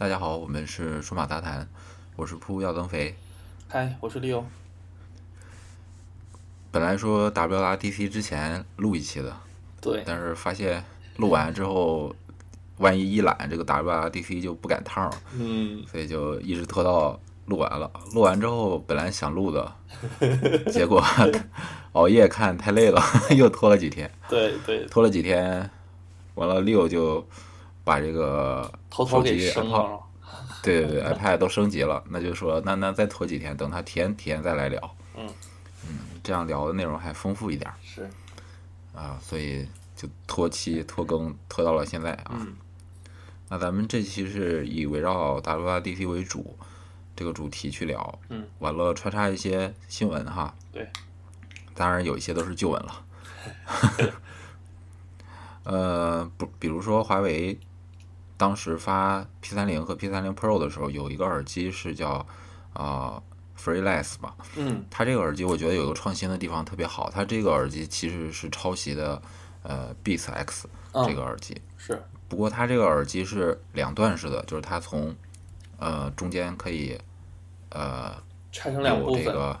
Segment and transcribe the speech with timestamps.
[0.00, 1.68] 大家好，我们是数码杂谈，
[2.16, 3.14] 我是噗要增肥。
[3.68, 4.42] 嗨，我是 Leo。
[6.70, 9.36] 本来说 WRDC 之前录一期的，
[9.78, 10.82] 对，但是发现
[11.18, 12.16] 录完之后，
[12.78, 17.90] 万一一懒，这个 WRDC 就不赶趟了，嗯，所以就一直拖到录完了。
[18.14, 19.70] 录完之后本来想录的，
[20.72, 21.04] 结果
[21.92, 23.02] 熬夜看太累了，
[23.36, 24.10] 又拖了几天。
[24.30, 25.68] 对对，拖了几天，
[26.36, 27.22] 完了 Leo 就
[27.90, 29.98] 把这个偷偷给手机升了。
[30.62, 34.96] 对对对，iPad 都升级了，那就说那那再拖几天，等他体验体验再来聊。
[35.16, 35.26] 嗯
[35.84, 38.08] 嗯，这样聊的内容还丰富一点儿是，
[38.94, 39.66] 啊，所以
[39.96, 42.38] 就拖期拖更拖到了现在啊。
[42.38, 42.54] 嗯
[43.48, 46.56] 那咱们这期是以围绕 WRDC 为主
[47.16, 50.88] 这个主题去聊，嗯，完了穿插一些新闻哈，对，
[51.74, 53.04] 当然有一些都是旧闻了。
[55.64, 57.58] 呃，不，比如说华为
[58.40, 62.26] 当时发 P 三零和 P 三零 Pro 的时候，有一个耳机是叫
[62.72, 63.22] 啊、
[63.54, 69.20] Freeless 吧，嗯它这个耳机我觉得有个创新的地方特别好，它这个耳机其实是抄袭的
[69.62, 75.14] 呃 Beats X 嗯这个耳机，是，不过它这个耳机是两段式的，就是它从
[75.78, 76.98] 呃中间可以
[77.68, 78.14] 呃
[78.50, 79.22] 拆成两部分。
[79.22, 79.60] 有这个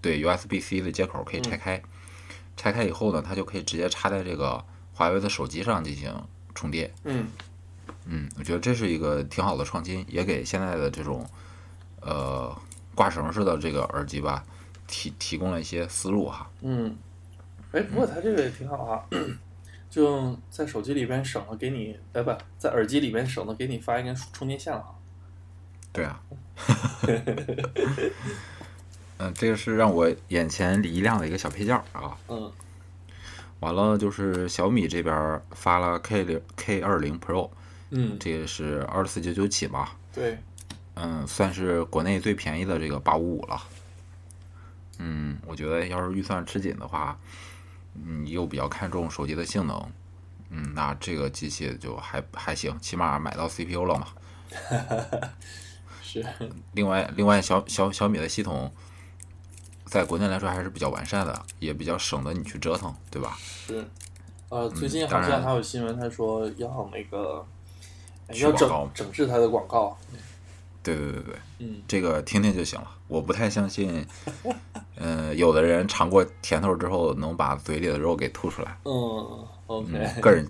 [0.00, 1.82] 对 USB-C 的接口可以拆开，
[2.56, 6.10] 拆开以后呢，它就可以直接插在这个华为的手机上进行
[6.54, 6.90] 充电。
[7.04, 7.26] 嗯
[8.06, 11.28] 嗯，我觉得这是一个挺好的创新，也给现在的这种
[12.00, 12.56] 呃
[12.94, 14.44] 挂绳式的这个耳机吧
[14.86, 16.48] 提提供了一些思路哈。
[16.62, 16.96] 嗯，
[17.72, 19.04] 哎，不过它这个也挺好啊，
[19.90, 24.94] 就在手机里边省了给你，哎不，在耳机里边省了给你发一根充电线了啊。
[25.92, 26.20] 对啊，
[29.18, 32.16] 嗯， 这个是让我眼前一亮的一个小配件啊。
[32.28, 32.52] 嗯
[33.60, 37.48] 完了就是小米这边发了 K 零 K 二零 Pro，
[37.90, 40.38] 嗯，这个是二十四九九起嘛，对，
[40.94, 43.62] 嗯，算是国内最便宜的这个八五五了。
[44.98, 47.18] 嗯，我觉得要是预算吃紧的话，
[47.94, 49.92] 嗯，又比较看重手机的性能，
[50.50, 54.08] 嗯，那这个机器就还还行，起码买到 CPU 了嘛。
[56.02, 56.24] 是，
[56.72, 58.72] 另外，另外小小小米的系统，
[59.84, 63.36] 在国内来说还是比较完善的，也比较省得你去折腾，对吧？
[63.38, 63.86] 是，
[64.48, 67.55] 呃，最近好像还有新闻，他说要那个哎
[68.34, 69.96] 要整整治他的广告。
[70.82, 72.88] 对对对对，嗯这个听听就行了。
[73.08, 74.06] 我不太相信，
[74.94, 78.78] 嗯、 有的人尝过甜头之后能把嘴里的肉给吐出来。
[78.84, 80.48] 嗯，OK，嗯，个人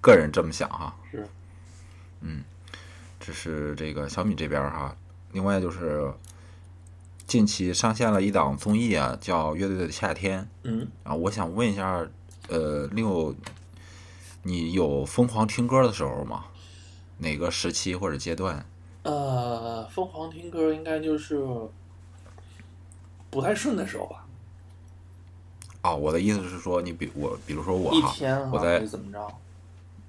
[0.00, 0.96] 个人这么想哈。
[1.10, 1.28] 是，
[2.20, 2.42] 嗯
[3.20, 4.96] 这是这个小米这边哈。
[5.32, 6.10] 另外就是
[7.26, 11.14] 近期上线了一档综艺啊，叫《乐队的夏天》嗯，啊。
[11.14, 12.06] 我想问一下，
[12.48, 13.34] 呃，六，
[14.42, 16.46] 你有疯狂听歌的时候吗？
[17.18, 18.64] 哪个时期或者阶段？
[19.02, 21.40] 呃，疯狂听歌应该就是
[23.30, 24.26] 不太顺的时候吧，
[25.82, 29.28] 哦，我的意思是说，你比我，比如说我一哈，天我在怎么着？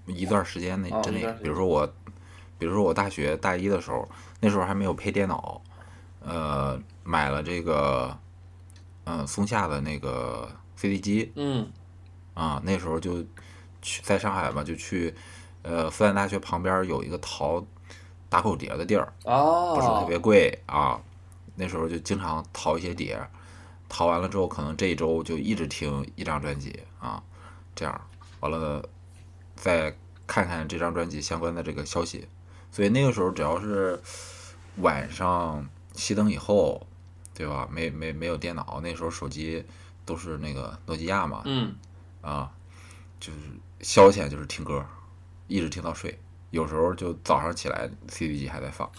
[0.08, 1.86] 一段时间内之内比如说我，
[2.58, 4.08] 比如说我大学大一的时候，
[4.40, 5.62] 那时候还没有配电脑，
[6.22, 8.18] 呃，买了这个，
[9.04, 11.70] 嗯、松下的那个 CD 机嗯
[12.34, 13.22] 啊，那时候就
[13.82, 15.14] 去在上海嘛，就去，
[15.68, 17.62] 呃，复旦大学旁边有一个淘
[18.30, 20.98] 打口碟的地儿，哦，不是特别贵啊，
[21.56, 23.20] 那时候就经常淘一些碟，
[23.90, 27.22] 淘完了之后，可能这一周就一直听一张专辑啊，
[27.76, 28.00] 这样
[28.40, 28.82] 完了
[29.58, 29.94] 再
[30.26, 32.26] 看看这张专辑相关的这个消息，
[32.72, 34.02] 所以那个时候只要是
[34.78, 36.88] 晚上熄灯以后，
[37.34, 37.68] 对吧？
[37.70, 39.66] 没没没有电脑，那时候手机
[40.06, 41.76] 都是那个诺基亚嘛，嗯
[42.22, 42.50] 啊，
[43.20, 43.40] 就是
[43.82, 44.86] 消遣就是听歌，
[45.48, 46.20] 一直听到睡。
[46.52, 48.90] 有时候就早上起来，CD 机还在放，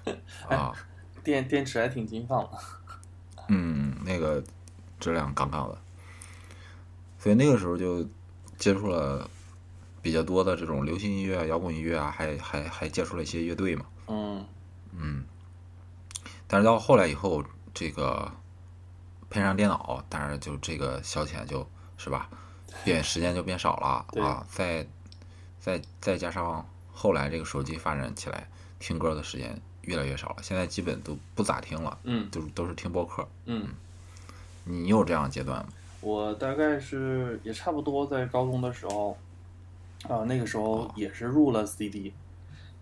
[0.48, 0.72] 啊，
[1.22, 2.50] 电电池还挺经放的。
[3.48, 4.42] 嗯，那个
[4.98, 5.78] 质量杠杠的，
[7.18, 8.02] 所以那个时候就
[8.56, 9.28] 接触了
[10.00, 13.84] 比较多的这种流行音乐啊、摇滚音乐啊，还还还接触了一些乐队嘛。
[14.06, 14.46] 嗯
[14.92, 15.24] 嗯
[16.48, 17.44] 但是到后来以后，
[17.74, 18.32] 这个
[19.28, 22.30] 配上电脑，当然就这个消遣就是吧，
[22.84, 24.46] 变时间就变少了啊。
[24.48, 24.86] 再
[25.66, 28.46] 再再加上后来这个手机发展起来，
[28.78, 33.26] 听歌的时间越来越少了，现在基本都不咋听了，嗯都都是听播客。
[33.46, 33.66] 嗯，
[34.62, 35.68] 你有这样的阶段吗？
[36.00, 39.18] 我大概是也差不多在高中的时候，
[40.08, 42.12] 啊，那个时候也是入了 CD，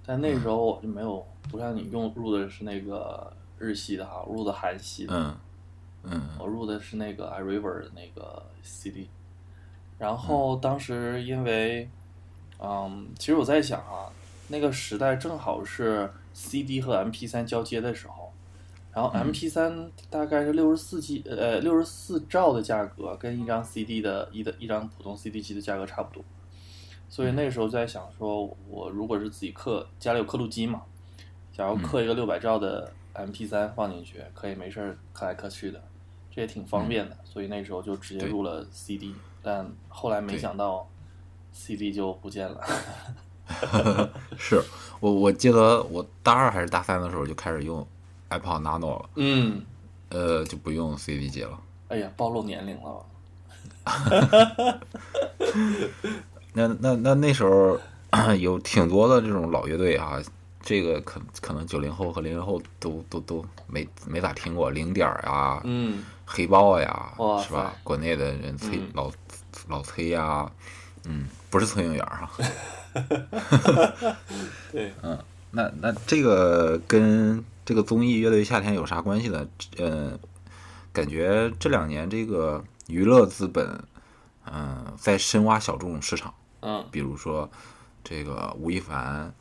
[0.05, 5.37] 但那个时候我就没有，不像你用入的是那个日系的哈，入的韩系的，嗯
[6.03, 9.09] 嗯我入的是那个 iRiver 的那个 CD，
[9.99, 11.91] 然后当时因为，嗯，
[13.19, 14.09] 其实我在想啊，
[14.49, 18.33] 那个时代正好是 CD 和 MP 3交接的时候，
[18.93, 26.25] 然后 MP 3大概是六十四 G 呃六十四兆的价格，跟一张 CD 的一的一张普通 CD 机的价格差不多。
[27.09, 30.83] 所以那时候在想说，我如果是自己刻家里有刻录机嘛，
[31.53, 35.81] 假如刻一个六百兆的 MP 3放进去，可以没事儿刻来刻去的，
[36.31, 37.17] 这也挺方便的。
[37.25, 38.31] 所以那时候就直接对。
[38.31, 40.89] 入了 CD，但后来没想到
[41.55, 42.61] CD 就不见了。
[44.37, 44.63] 是
[45.01, 47.87] 我我记得我大二还是大三的时候就开始用
[48.29, 49.63] iPod Nano 了，嗯，
[50.11, 51.59] 呃，就不用 CD 机了。
[51.89, 53.05] 哎呀，暴露年龄了
[53.85, 54.81] 吧？
[56.55, 57.79] 那那那那时候
[58.41, 60.21] 有挺多的这种老乐队啊，
[60.63, 67.75] 这个可可能九零后和零零后都都都没没咋听过，零点啊、嗯，黑豹呀哇，是吧？
[67.85, 69.11] 国内的人崔、嗯老
[69.69, 70.51] 老崔呀，
[71.05, 72.29] 嗯，不是崔永元哈。
[74.73, 75.17] 对， 嗯
[75.53, 79.47] 那那这个跟这个综艺《乐队夏天》有啥关系呢？
[79.79, 80.19] 呃，
[80.93, 83.81] 感觉这两年这个娱乐资本，
[84.47, 86.35] 嗯、在深挖小众市场。
[86.63, 87.49] 嗯比如说
[88.03, 89.33] 这个吴亦凡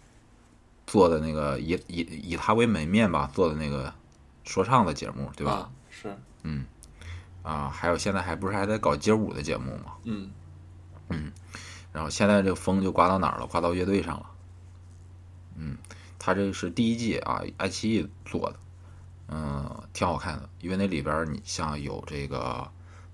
[0.85, 3.91] 做的那个以以以他为门面吧做的那个
[4.43, 5.67] 说唱的节目，对吧？
[6.43, 6.67] 嗯
[7.41, 9.93] 是，啊，还有现在还不是还在搞街舞的节目吗？
[10.03, 10.29] 嗯
[11.09, 11.31] 嗯
[11.93, 13.47] 然后现在这个风就刮到哪儿了？
[13.47, 14.25] 刮到乐队上了。
[15.55, 15.77] 嗯，
[16.17, 18.55] 他这是第一季啊，爱奇艺做的，
[19.29, 20.49] 嗯，挺好看的。
[20.59, 22.67] 因为那里边儿你像有这个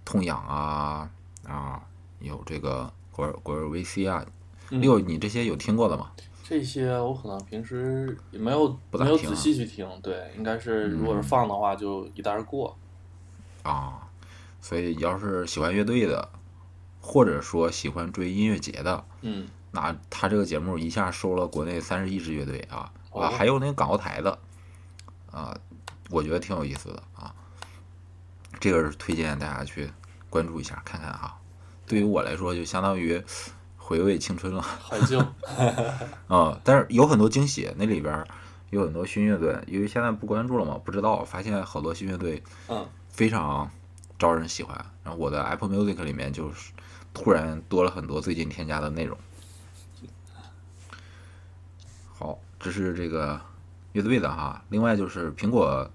[0.05, 1.09] 痛痒啊
[1.45, 1.83] 啊，
[2.19, 4.25] 有这个果儿果儿 VC 啊，
[4.69, 6.11] 嗯六你这些有听过的吗？
[6.41, 12.75] 这些我可能平时也没有没有仔细去听，对，应该是如果是放的话就一带而过。
[13.61, 14.07] 啊，
[14.61, 16.29] 所以要是喜欢乐队的，
[17.11, 24.37] 或者说喜欢追音乐节的，嗯那他这个节目一下收了国内三十一支乐队啊，哦啊，还有那个港澳台的，
[25.31, 25.57] 啊，
[26.11, 27.33] 我觉得挺有意思的啊。
[28.59, 29.89] 这个是推荐大家去
[30.29, 31.35] 关注一下看看哈。
[31.87, 33.19] 对于我来说，就相当于
[33.75, 35.17] 回味青春了怀旧，
[36.29, 36.61] 啊。
[36.63, 38.27] 但是有很多惊喜，那里边儿
[38.69, 43.71] 有很多新乐队，因为现在不关注了嘛，不知道，发现好多新乐队嗯非常
[44.19, 44.85] 招人喜欢。
[45.03, 46.71] 然后我的 Apple Music 里面就是
[47.13, 49.17] 突然多了很多最近添加的内容。
[52.07, 53.39] 好，这是这个
[53.93, 54.63] 乐队的哈。
[54.69, 55.89] 另外就是苹果，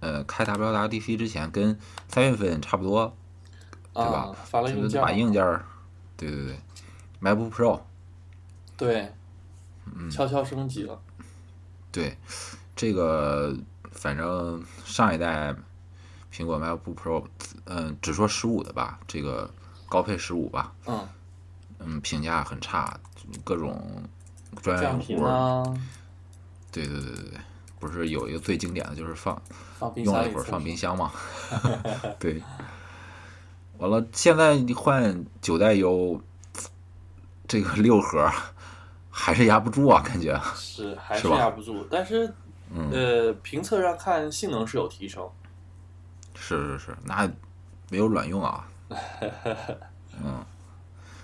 [0.00, 3.16] 呃，开 WWDC 之前跟三月份差不多，
[3.94, 5.64] 对吧啊，发了硬件，就把硬件儿，
[6.16, 6.58] 对对对
[7.22, 7.80] ，MacBook Pro，
[8.76, 9.12] 对，
[9.86, 11.00] 嗯悄悄升级了。
[11.90, 12.18] 对，
[12.76, 13.56] 这个
[13.90, 15.54] 反正上一代
[16.30, 17.24] 苹果 MacBook Pro，
[17.64, 19.50] 嗯、只说十五的吧，这个
[19.88, 21.08] 高配十五吧，嗯，
[21.78, 22.98] 嗯，评价很差，
[23.44, 24.02] 各种
[24.62, 25.62] 专业用户，啊，
[26.70, 27.40] 对对对对对，
[27.80, 29.40] 不是有一个最经典的就是放
[29.78, 31.10] 放冰用了一会儿放冰箱嘛，
[32.20, 32.42] 对，
[33.78, 36.20] 完了现在你换九代 U，
[37.46, 38.30] 这个六核
[39.10, 42.32] 还是压不住啊，感觉，是 还是压不住，但是
[42.70, 45.26] 嗯，呃，评测上看性能是有提升。
[46.34, 47.28] 是是是，那
[47.90, 48.68] 没有卵用啊。
[50.22, 50.44] 嗯，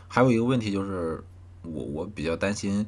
[0.09, 1.23] 还有一个问题就是，
[1.63, 2.87] 我我比较担心，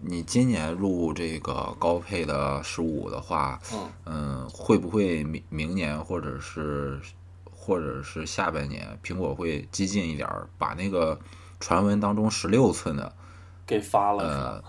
[0.00, 7.00] 你今年入这个高配的十五的话，嗯嗯，会不会明明年或者是
[7.50, 11.18] 或者是下半年，苹果会激进一点儿，把那个
[11.58, 13.12] 传闻当中十六寸的，
[13.66, 14.64] 给发了，呃，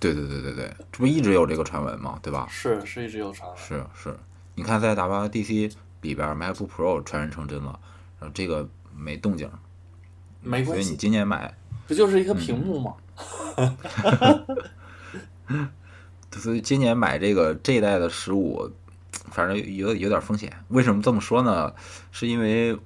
[0.00, 2.18] 对对对对对，这不一直有这个传闻吗？
[2.22, 2.46] 对吧？
[2.48, 3.58] 是是一直有传闻。
[3.58, 4.18] 是是，
[4.54, 7.78] 你看在 WDC 里边，MacBook Pro 传人成真了，
[8.32, 9.50] 这个没动静，
[10.40, 11.52] 没所以你没关系，今年买，
[11.86, 12.94] 不就是一个屏幕吗？
[16.32, 18.70] 所以今年买这个这一代的十五，
[19.30, 20.52] 反正有有点风险。
[20.68, 21.72] 为什么这么说呢？
[22.10, 22.76] 是因为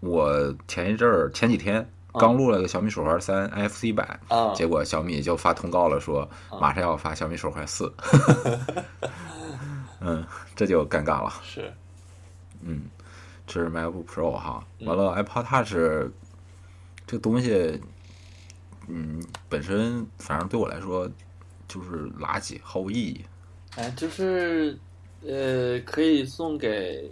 [0.00, 6.28] 我前一阵儿前几天刚录了个小米手环三 NFC 版，啊，结果小米就发通告了，说
[6.60, 7.90] 马上要发小米手环四。
[10.00, 11.32] 嗯，这就尴尬了。
[11.42, 11.72] 是
[13.46, 15.72] 这是 MacBook Pro 哈，嗯完了 iPod Touch
[17.06, 17.80] 这个东西，
[18.88, 21.08] 嗯，本身反正对我来说
[21.68, 23.24] 就是垃圾，毫无意义。
[23.76, 24.76] 哎，就是
[25.24, 27.10] 呃，可以送给，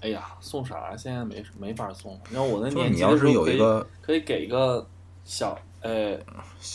[0.00, 0.96] 哎呀，送啥？
[0.96, 2.18] 现在没没法送。
[2.28, 4.84] 你看我那就是年纪你要是的时候可以有一个可以给一个
[5.24, 6.16] 小呃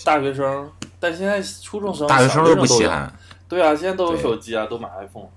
[0.05, 3.13] 大学生，但现在初中生、大学生都不稀罕，
[3.49, 5.29] 对啊，现在都有手机啊，都买 iPhone。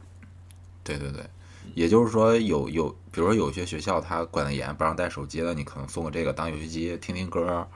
[0.85, 1.25] 对对对，
[1.75, 7.67] 也就是说有有，比如说有些学校他管得严，不让带手机了，你可能送个这个当游戏机听听歌，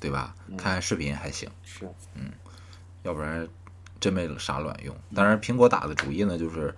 [0.00, 0.34] 对吧？
[0.50, 1.48] 看看视频还行。
[1.62, 1.88] 是，
[3.02, 3.48] 要不然
[4.00, 4.96] 真没啥卵用。
[5.14, 6.74] 当然，苹果打的主意呢，就是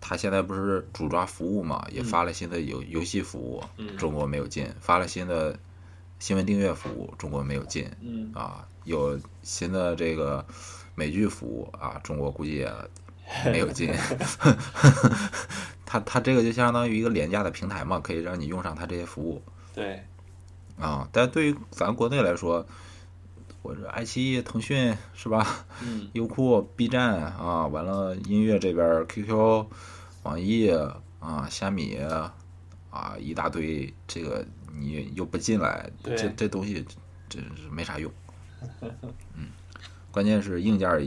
[0.00, 5.58] 他现在不是主抓服务嘛，也发了新的游游戏服务，嗯中国没有进；发了新的
[6.18, 7.90] 新闻订阅服务，中国没有进。
[8.00, 10.44] 嗯啊，有新的这个
[10.94, 12.72] 美剧服务啊，中国估计也
[13.50, 13.92] 没有 进。
[15.84, 19.42] 它它这个就相当于一个廉价的平台嘛，可以让你用上它这些服务
[19.74, 20.02] 对，
[20.78, 21.08] 啊。
[21.12, 22.66] 但对于咱国内来说，
[23.60, 25.66] 我这爱奇艺、腾讯是吧？
[25.82, 29.66] 嗯优酷、B 站啊，完了音乐这边 QQ、
[30.22, 30.70] 网易
[31.20, 31.96] 啊、虾米
[32.90, 36.84] 啊，一大堆，这个你又不进来，这这东西
[37.28, 38.10] 真是没啥用。
[38.80, 39.50] 嗯，
[40.10, 41.02] 关键是硬件儿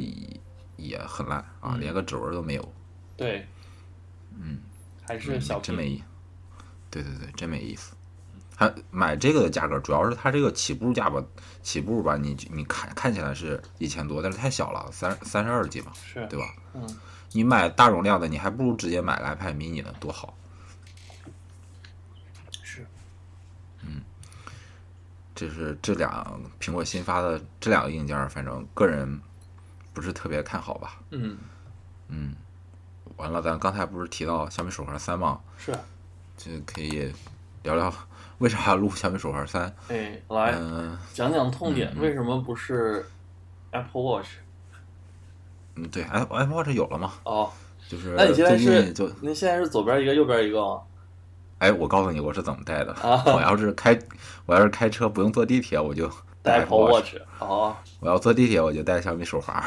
[0.78, 2.74] 也也很烂啊，嗯连个指纹都没有，
[3.18, 3.48] 对，
[4.38, 4.60] 嗯，
[5.08, 6.04] 还是小屏，真没意。
[6.90, 7.94] 对对对，真没意思。
[8.56, 11.22] 还买这个的价格，主要是它这个起步价吧，
[11.62, 16.46] 起步吧，你你看看起来是一千多，但是太小了，三三十二 G 嘛，是，对吧？
[16.74, 16.88] 嗯，
[17.34, 20.38] 你买大容量的，你还不如直接买个 iPad mini 呢，多好。
[22.64, 22.88] 是，
[23.82, 24.02] 嗯
[25.36, 29.20] 这是这两苹果新发的这两个硬件，反正个人
[29.96, 31.00] 不是特别看好吧。
[31.10, 31.36] 嗯
[32.10, 32.36] 嗯，
[33.16, 35.40] 完了，咱刚才不是提到小米手环三吗？
[35.58, 35.72] 是，
[36.38, 37.12] 就可以
[37.64, 37.92] 聊聊
[38.38, 39.74] 为啥要录小米手环三。
[39.88, 43.04] 哎，来嗯讲讲痛点，为什么不是
[43.72, 44.28] Apple Watch？
[45.76, 47.14] 嗯，对，Apple Apple Watch 有了吗？
[47.24, 47.50] 哦，
[47.90, 50.82] 就是那你现在是近就您现在是左边一个，右边一个吗？
[51.60, 52.94] 哎，我告诉你我是怎么戴的。
[52.96, 53.98] 啊我要是开
[54.46, 56.12] 我要是开车不用坐地铁，我就
[56.46, 57.16] 戴 Apple Watch。
[57.40, 59.62] 哦，我要坐地铁，我就戴小米手环。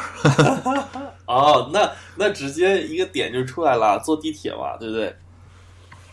[1.27, 5.15] 哦，那那直接一个点就出来了，坐地铁嘛，对不对？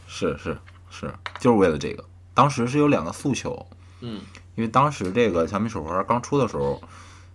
[0.07, 0.57] 是是
[0.89, 2.03] 是，就是为了这个。
[2.33, 3.65] 当时是有两个诉求，
[4.01, 4.21] 嗯
[4.55, 6.81] 因为当时这个小米手环刚出的时候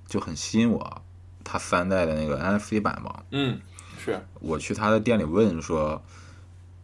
[0.06, 1.02] 就很吸引我，
[1.42, 3.60] 它三代的那个 NFC 版嘛，嗯，
[3.98, 6.02] 是，我去他的店里问说，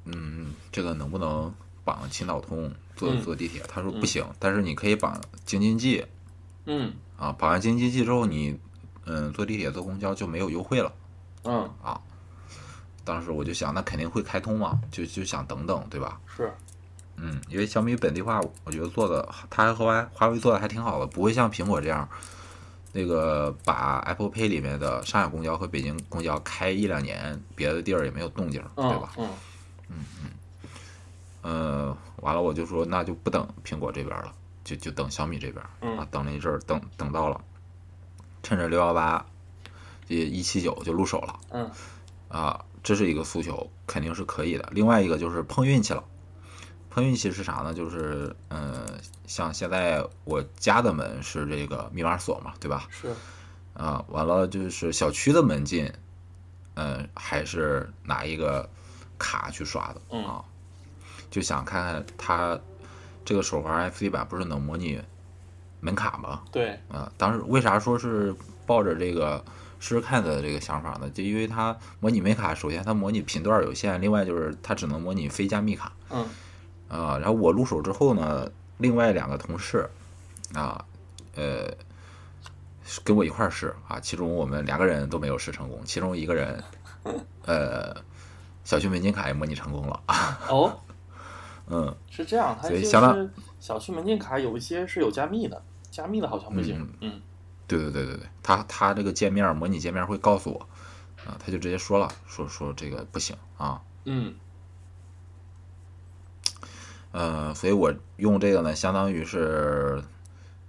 [0.05, 1.53] 嗯，这个能不能
[1.85, 3.63] 绑青岛通坐嗯坐地铁？
[3.69, 6.05] 他说不行，但是你可以绑京津冀
[6.67, 8.59] 嗯啊，绑完京津冀之后你，
[9.07, 10.93] 嗯，坐地铁坐公交就没有优惠了。
[11.45, 12.01] 嗯啊
[13.05, 16.21] 当时我就想，那肯定会开通嘛，就就想等等，对吧？
[16.27, 16.53] 是，
[17.15, 22.09] 嗯，因为小米本地化，我觉得做的，它和华华为做的还挺好的，不会像苹果这样，
[22.91, 29.29] 那个把 Apple Pay 里面的上海公交和北京公交开一两年，别的地儿也没有动静，对吧嗯
[29.89, 29.99] 嗯？
[30.25, 30.31] 嗯
[31.43, 34.33] 呃，完了我就说那就不等苹果这边了，
[34.67, 37.41] 就就等小米这边嗯啊，等了一阵儿，等等到了，
[38.43, 39.25] 趁着六幺八，
[40.09, 41.71] 这一七九就入手了嗯
[42.29, 44.69] 啊，这是一个诉求，肯定是可以的。
[44.73, 46.03] 另外一个就是碰运气了，
[46.91, 47.73] 碰运气是啥呢？
[47.73, 52.89] 就是嗯、呃像现在我家的门是这个密码锁嘛，对吧？
[52.91, 53.15] 是，
[53.75, 55.93] 啊，完了就是小区的门禁，
[56.75, 58.69] 嗯、还是拿一个
[59.19, 60.45] 卡去刷的嗯啊，
[61.31, 62.61] 就想看看它
[63.27, 65.03] 这个手环 FC 版不是能模拟
[65.81, 66.43] 门卡吗？
[66.51, 69.45] 对，啊，当时为啥说是抱着这个
[69.79, 71.11] 试试看的这个想法呢？
[71.11, 76.25] 就因为它模拟门卡，首先它模拟频段有限，另外就是它只能模拟非加密卡嗯
[76.89, 77.19] 啊。
[77.19, 79.91] 然后我入手之后呢，另外两个同事
[80.55, 80.85] 啊，
[81.35, 81.69] 呃，
[83.03, 86.63] 跟我一块儿试啊，其中我们两个人都没有试成功，其中一个人，
[87.45, 87.93] 呃，
[88.65, 90.01] 小区门禁卡也模拟成功了，
[90.49, 90.79] 哦，
[91.69, 96.89] 嗯，是这样，它就是小区门禁卡有一些是有加密的，加密的好像不行。
[97.01, 97.21] 嗯。
[97.69, 100.61] 对对对对对，他他这个界面模拟界面会告诉我，
[101.29, 104.35] 啊，他就直接说了，说说这个不行啊，嗯。
[107.11, 110.01] 呃，所以我用这个呢，相当于是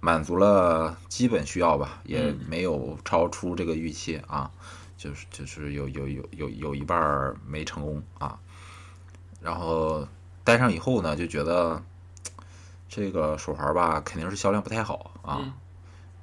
[0.00, 4.50] 满足了基本需要吧，也嗯没有超出这个预期啊，
[4.96, 8.40] 就是就是有有有有有一半没成功啊，
[9.40, 10.08] 然后
[10.48, 11.82] 戴上以后呢，就觉得
[12.88, 15.40] 这个手环吧，肯定是销量不太好啊，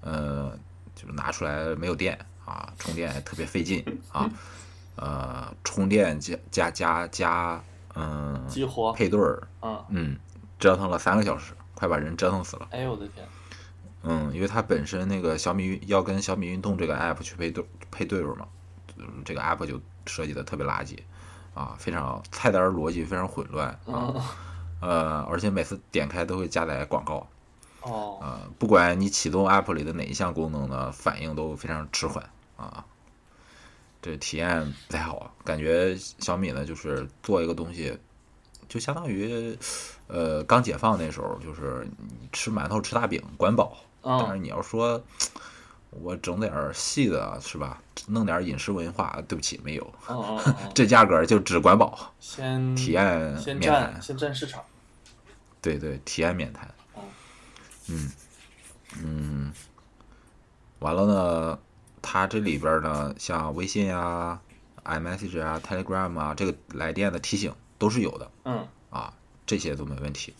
[0.01, 0.59] 嗯呃，
[0.95, 4.27] 就是拿出来没有电啊，充电还特别费劲啊，
[4.95, 7.63] 呃，充电加加加加，
[7.93, 8.91] 嗯、激活。
[8.93, 10.17] 配对儿，嗯，嗯，
[10.57, 12.67] 折腾了三个小时，快把人折腾死了。
[12.71, 13.27] 哎呦我的天，
[14.01, 18.47] 嗯，因为它本身那个小米运要跟小米运动这个 app 去配对配对儿嘛，
[18.97, 20.97] 嗯这个 app 就设计的特别垃圾
[21.55, 24.21] 啊，非常菜单逻辑非常混乱啊，嗯
[24.81, 27.27] 呃，而且每次点开都会加载广告，
[27.81, 32.23] 哦，呃，不管你启动 app 里的哪一项功能呢，反应都非常迟缓
[32.57, 32.85] 啊，
[34.01, 35.33] 这体验不太好。
[35.43, 37.97] 感觉小米呢，就是做一个东西，
[38.67, 39.57] 就相当于，
[40.07, 43.77] 呃，刚解放那时候，就是你吃馒头吃大饼管饱。
[44.01, 45.01] 当然嗯你要说，
[46.01, 47.81] 我整点儿细的，是吧？
[48.07, 54.01] 弄点儿饮食文化，对不起，没有，嗯嗯嗯嗯， 这价格就只管饱，先体验先占。
[54.01, 54.61] 先占市场。
[55.61, 56.67] 对对，体验免谈。
[56.93, 57.01] 哦
[57.87, 58.11] 嗯
[59.03, 59.53] 嗯，
[60.79, 61.59] 完了呢，
[62.01, 64.39] 它这里边儿呢，像微信啊、
[64.83, 69.13] iMessage 啊、Telegram 啊，这个来电的提醒都是有的嗯啊，
[69.45, 70.33] 这些都没问题。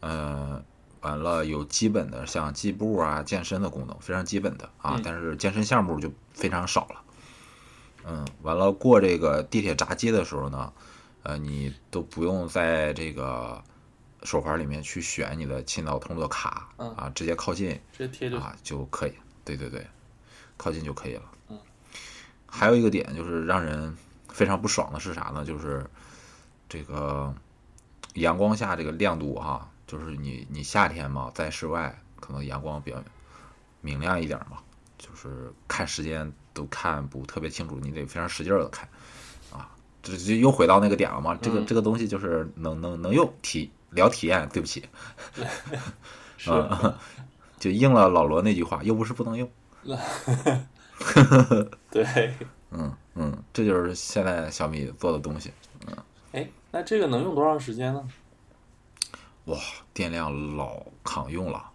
[0.00, 0.62] 呃，
[1.02, 7.02] 完了有基本的像计步啊、健身的功能，非常基本的啊，嗯但是健身项目就非常少了。
[8.04, 10.72] 嗯，完了过这个地铁闸机的时候呢，
[11.22, 13.62] 呃，你都不用在这个
[14.22, 18.38] 手环里面去选你的青岛通的卡、嗯啊，直接靠近直接贴就。
[18.38, 19.12] 啊就可以。
[19.44, 19.86] 对对对，
[20.56, 21.22] 靠近就可以了。
[21.48, 21.58] 嗯，
[22.46, 23.96] 还有一个点就是让人
[24.28, 25.44] 非常不爽的是啥呢？
[25.44, 25.84] 就是
[26.68, 27.34] 这个
[28.14, 32.96] 阳光下这个亮度哈、就是你你夏天嘛，在室外可能阳光比较
[33.82, 34.56] 明亮一点嘛，
[34.96, 38.88] 就是看时间都看不特别清楚，你得非常使劲的看
[39.52, 39.68] 啊。
[40.02, 44.88] 这就又回到那个点了嘛，这个嗯这个东西就是能能能用体聊体验，对不起，
[46.38, 46.98] 是，啊，
[47.60, 49.46] 就应了老罗那句话，又不是不能用。
[51.90, 52.34] 对。
[52.70, 55.52] 嗯嗯，这就是现在小米做的东西。
[55.86, 55.94] 嗯
[56.32, 58.08] 哎，那这个能用多长时间呢？
[59.46, 59.58] 哇，
[59.92, 61.70] 电量老扛用了，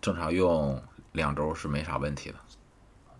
[0.00, 2.36] 正常用两周是没啥问题的。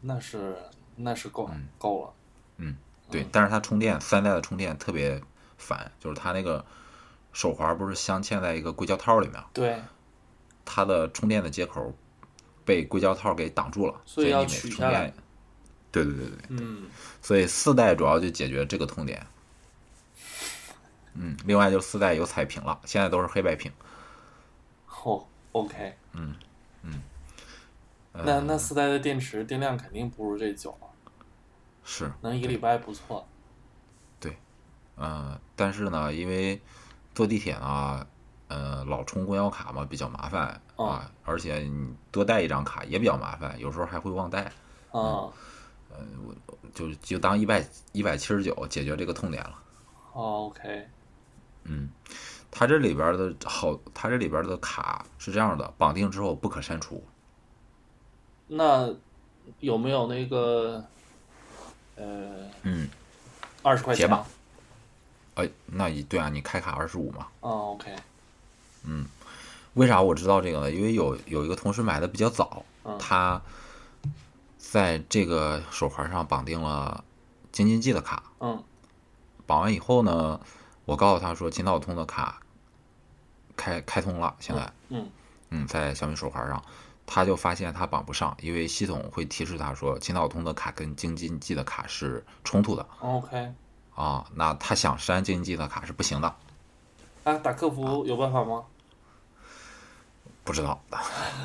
[0.00, 0.56] 那是
[0.96, 2.12] 那是够嗯够了。
[2.56, 2.76] 嗯
[3.10, 5.22] 对，但是它充电三代的充电特别
[5.58, 6.64] 烦，就是它那个
[7.32, 9.80] 手环不是镶嵌在一个硅胶套里面，对，
[10.64, 11.94] 它的充电的接口
[12.64, 15.14] 被硅胶套给挡住了，所以你每取下来次充电。
[15.92, 16.88] 对对对对，嗯，
[17.20, 19.24] 所以四代主要就解决这个痛点。
[21.14, 23.70] 嗯，另外就四代有彩屏了，现在都是黑白屏。
[25.04, 25.96] 哦，OK。
[26.12, 26.34] 嗯
[26.82, 27.02] 嗯
[28.12, 30.86] 那那四代的电池电量肯定不如这九了，
[31.82, 33.26] 是，能一个礼拜不错。
[34.20, 34.36] 对
[34.96, 36.60] 嗯，但是呢，因为
[37.14, 38.06] 坐地铁呢，
[38.48, 44.52] 呃，老充公交卡嘛比较麻烦哦啊，而且你多带一张卡也比较麻烦，有时候还会忘带，
[44.90, 45.32] 啊，
[46.74, 49.58] 就就当一百一百七十九解决这个痛点了。
[50.12, 50.86] 哦，OK。
[51.64, 51.88] 嗯，
[52.50, 57.02] 它这里边的好，它这里边的卡是这样的，绑定之后不可删除。
[58.48, 58.92] 那
[59.60, 60.84] 有没有那个
[61.96, 62.88] 呃嗯，
[63.62, 64.06] 二十块钱？
[64.06, 64.26] 解绑
[65.34, 67.26] 哎，那一对啊，你开卡二十五嘛。
[67.40, 67.94] 啊，OK。
[68.84, 69.06] 嗯
[69.74, 70.70] 为啥我知道这个呢？
[70.70, 73.40] 因为有有一个同事买的比较早，嗯他
[74.58, 77.02] 在这个手环上绑定了
[77.52, 78.62] 京津冀的卡，嗯
[79.46, 80.38] 绑完以后呢，
[80.84, 82.40] 我告诉他说秦道通的卡
[83.56, 85.08] 开开通了，现在嗯
[85.50, 86.62] 嗯，在小米手环上，
[87.06, 93.52] 他就发现他绑不上，因为系统会提示他说秦道通的卡跟京津冀的卡是冲突的，OK。
[93.94, 96.34] 啊，那他想删京津冀的卡是不行的，
[97.24, 98.64] 啊，打客服有办法吗？
[100.44, 100.80] 不知道，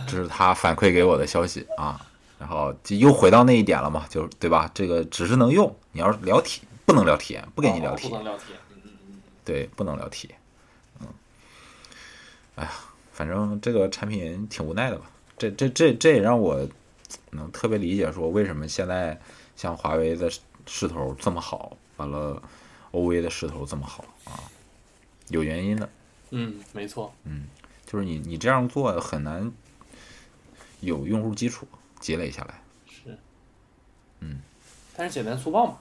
[0.07, 1.99] 这是他反馈给我的消息啊。
[2.39, 4.69] 然后就又回到那一点了嘛，就对吧？
[4.71, 8.23] 这个只是能用，你要是聊体不能聊体验，不给你聊体验。
[9.47, 10.37] 对，不能聊体验。
[10.99, 11.07] 嗯，
[12.55, 12.71] 哎呀，
[13.13, 15.09] 反正这个产品挺无奈的吧。
[15.37, 16.67] 这这这这也让我
[17.31, 19.17] 能特别理解说为什么现在
[19.55, 20.29] 像华为的
[20.65, 22.41] 势头这么好，完了
[22.91, 24.35] OV 的势头这么好啊，
[25.29, 25.89] 有原因的。
[26.31, 27.13] 嗯，没错。
[27.23, 27.47] 嗯
[27.85, 29.49] 就是你你这样做很难
[30.81, 31.65] 有用户基础
[32.01, 32.61] 积累下来。
[32.85, 33.17] 是。
[34.19, 34.41] 嗯。
[34.93, 35.77] 但是简单粗暴嘛。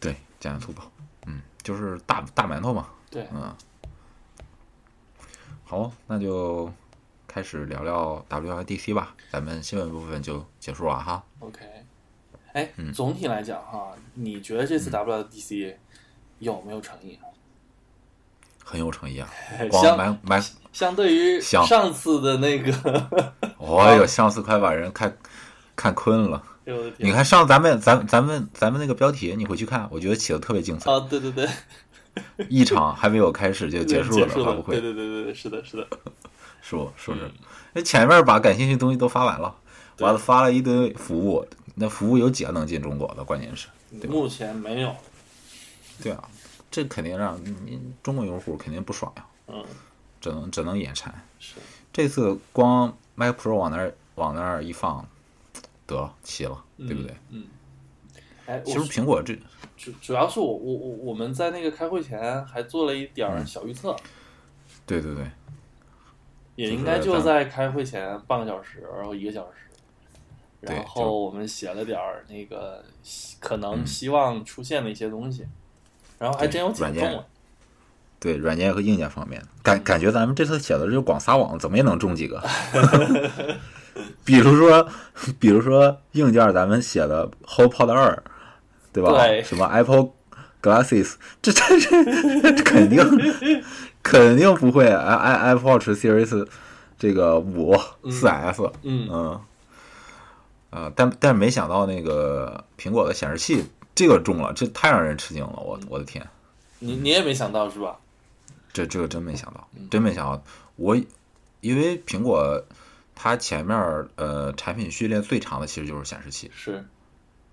[0.00, 0.90] 对，简单粗暴。
[1.64, 2.88] 嗯，就是大大馒头嘛。
[3.10, 3.26] 对。
[3.32, 3.54] 嗯。
[5.64, 6.70] 好，那就
[7.26, 11.24] 开始聊聊 WIDC 吧，咱们新闻部分就结束了哈。
[11.40, 11.60] OK。
[12.52, 15.74] 哎，嗯总体来讲哈，你觉得这次 WIDC
[16.38, 17.26] 有没有诚意啊？
[18.64, 19.28] 很有诚意啊，
[19.70, 22.72] 光相买买，相对于像上次的那个，
[23.58, 25.16] 哦哟，上次快把人看
[25.74, 26.42] 看困了。
[26.98, 30.90] 你看上咱们咱咱们咱们那个标题，你回去看，我觉得起的特别精彩。
[30.90, 31.48] 啊，对对对，
[32.48, 35.86] 一场还没有开始就结束了发布会对，对对对对，是的，是的，
[36.62, 36.90] 是不？
[36.96, 37.32] 是不是嗯？
[37.74, 39.54] 那前面把感兴趣的东西都发完了，
[39.98, 43.22] 完了发了一堆服务，那服务有几个能进中国的？
[43.24, 43.68] 关键是，
[44.00, 44.94] 对目前没有，
[46.02, 46.28] 对啊，
[46.70, 49.62] 这肯定让你中国用户肯定不爽呀，嗯，
[50.20, 51.12] 只能只能眼馋。
[51.38, 51.56] 是，
[51.92, 55.06] 这次光 Mac Pro 往那儿往那儿一放，
[55.86, 57.14] 得了齐了，对不对？
[57.30, 57.44] 嗯，
[58.46, 59.34] 哎，其实苹果这
[59.76, 63.32] 主主要是我我我我们在那个开会前还做了一点嗯。
[63.38, 63.94] 儿小预测，
[64.86, 65.24] 对对对，
[66.56, 69.58] 也应该就在开会前半个小时，然后一个小时，
[70.60, 73.86] 然后我们写了点儿那个希可能嗯。
[73.86, 75.46] 希望出现的一些东西，
[76.18, 77.04] 然后还真有几个软件。
[77.04, 77.24] 中文。
[78.20, 82.42] 对软件和硬件方面，感感觉咱们这次写的这个广撒网，怎么也能中几个。
[84.24, 84.88] 比如说，
[85.38, 88.22] 比如说硬件，咱们写的 HomePod 二，
[88.92, 89.10] 对吧？
[89.12, 90.10] 对什么 Apple
[90.62, 93.62] Glasses，这这这这肯定
[94.02, 94.86] 肯定不会。
[94.88, 96.46] i i Apple Watch Series
[96.98, 97.76] 这个五
[98.10, 99.40] 四 S，嗯嗯，
[100.70, 106.26] 呃，但但没想到那个苹果的显示器这个中了，这太让人吃惊了，我我的天！
[106.78, 107.96] 你你也没想到是吧？
[108.72, 110.42] 这这个真没想到，嗯真没想到。
[110.76, 110.96] 我
[111.60, 112.60] 因为苹果
[113.14, 113.76] 它前面
[114.16, 116.84] 呃产品序列最长的其实就是显示器，是，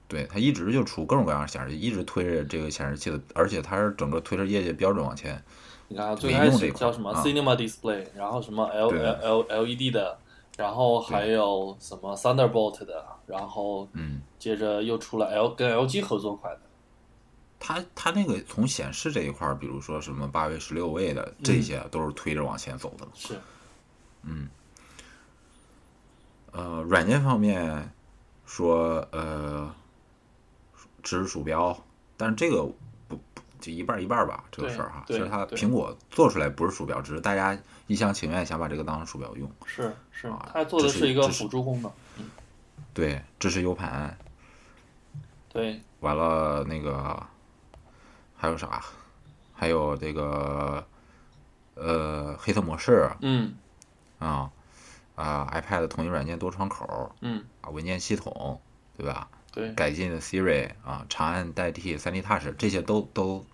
[0.08, 5.44] 对它一直就出各种各样的显示器，一直推着这个显示器的，而且它是整个推着业界标准往前。
[5.88, 10.18] 你看啊最开始叫什么啊 Cinema Display，然后什么 L L L LED 的，
[10.58, 16.62] 然后还有什么 Thunderbolt 的，然后嗯，接着又出了 L 跟 LG 合作款的。
[17.60, 23.08] 它它那个从显示这一块，比如说什么八位、十六位的这些，都是推着往前走的。
[23.14, 23.36] 是，
[26.52, 27.92] 呃，软件方面
[28.46, 29.74] 说，呃，
[31.02, 31.78] 支持鼠标，
[32.18, 32.64] 但是这个
[33.08, 35.04] 不不就一半一半吧，这个事儿哈。
[35.08, 39.50] 其实它苹果做出来不是鼠标，只是大家一厢情愿想把这个当成鼠标用。
[39.66, 41.92] 是是啊，它做的是一个辅助功能。
[42.94, 44.18] 对，支持 U 盘，
[45.50, 47.22] 对，完了那个
[48.36, 48.84] 还有啥？
[49.54, 50.84] 还有这个
[51.76, 53.54] 呃黑色模式嗯
[54.18, 54.50] 啊
[55.22, 58.60] 啊 iPad 统一软件多窗口嗯，啊文件系统，
[58.98, 59.30] 对吧？
[59.54, 63.46] 对，改进的 Siri 啊，长按代替 3D Touch，这些都都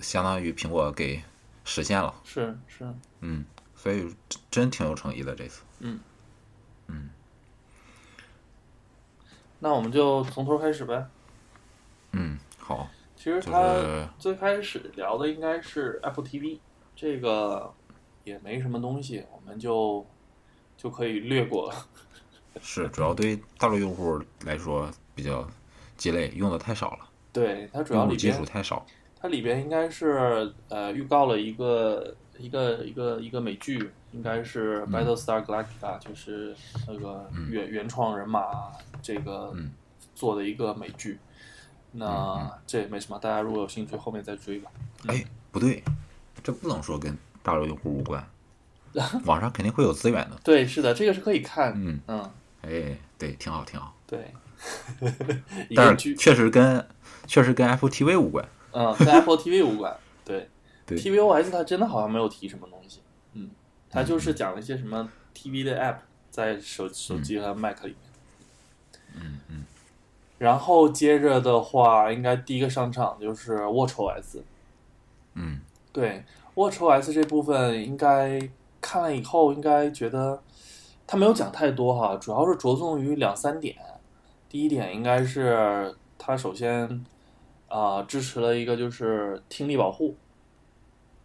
[0.00, 1.22] 相当于苹果给
[1.64, 3.44] 实现了，是是，嗯，
[3.76, 5.62] 所以真真挺有诚意的这次。
[5.78, 6.00] 嗯
[6.88, 7.08] 嗯
[9.60, 11.06] 那我们就从头开始呗。
[12.12, 16.58] 嗯，好，其实它是最开始聊的应该是 Apple TV，
[16.96, 17.72] 这个
[18.24, 20.04] 也没什么东西，我们就
[20.78, 21.86] 就可以略过了。
[22.62, 25.46] 是主要对大陆用户来说比较
[25.98, 28.86] 鸡肋，用的太少了，对，它主要里用户基础太少。
[29.20, 36.54] 它里边应该是呃预告了一个一个一个一个美剧，应该是嗯 Battlestar Galactica，、就是
[36.86, 38.70] 那个原原创人马
[39.02, 39.72] 这个嗯
[40.14, 41.18] 做的一个美剧。
[41.90, 44.70] 那嗯这也没什么，大家如果有兴趣，后面再追吧。
[45.06, 45.82] 哎，不对，
[46.42, 48.24] 这不能说跟大陆用户无关，
[49.24, 50.36] 网上肯定会有资源的。
[50.42, 51.72] 对，是的，这个是可以看。
[51.76, 52.30] 嗯，嗯，
[52.62, 53.94] 哎，对，挺好，挺好。
[54.06, 54.32] 对。
[55.76, 56.84] 但是，确实跟
[57.26, 58.44] 确实跟 Apple TV 无关。
[58.72, 59.96] 嗯，跟 Apple TV 无关。
[60.24, 60.48] 对
[60.84, 63.00] 对，tvOS 它真的好像没有提什么东西。
[63.34, 63.50] 嗯，
[63.88, 65.98] 它就是讲了一些什么 TV 的 App
[66.30, 67.96] 在手手机和 Mac 里面。
[69.14, 69.64] 嗯嗯
[70.38, 74.40] 然后接着的话，应该第一个上场就是 WatchOS。
[75.34, 75.60] 嗯
[75.92, 76.24] 对
[76.54, 78.38] ，WatchOS 这部分应该
[78.80, 80.42] 看了以后，应该觉得
[81.06, 83.76] 他没有讲太多哈，主要是着重于两三点。
[84.48, 87.04] 第一点应该是他首先
[87.68, 90.16] 啊、支持了一个就是听力保护，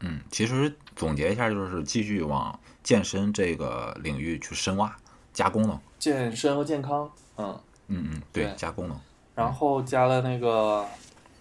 [0.02, 4.94] 嗯，其实总结一下，就是继续往健身这个领域去深挖，
[5.32, 5.80] 加功能。
[5.98, 9.00] 健身和健康，嗯，嗯嗯，对，对加功能。
[9.36, 10.86] 然后加了那个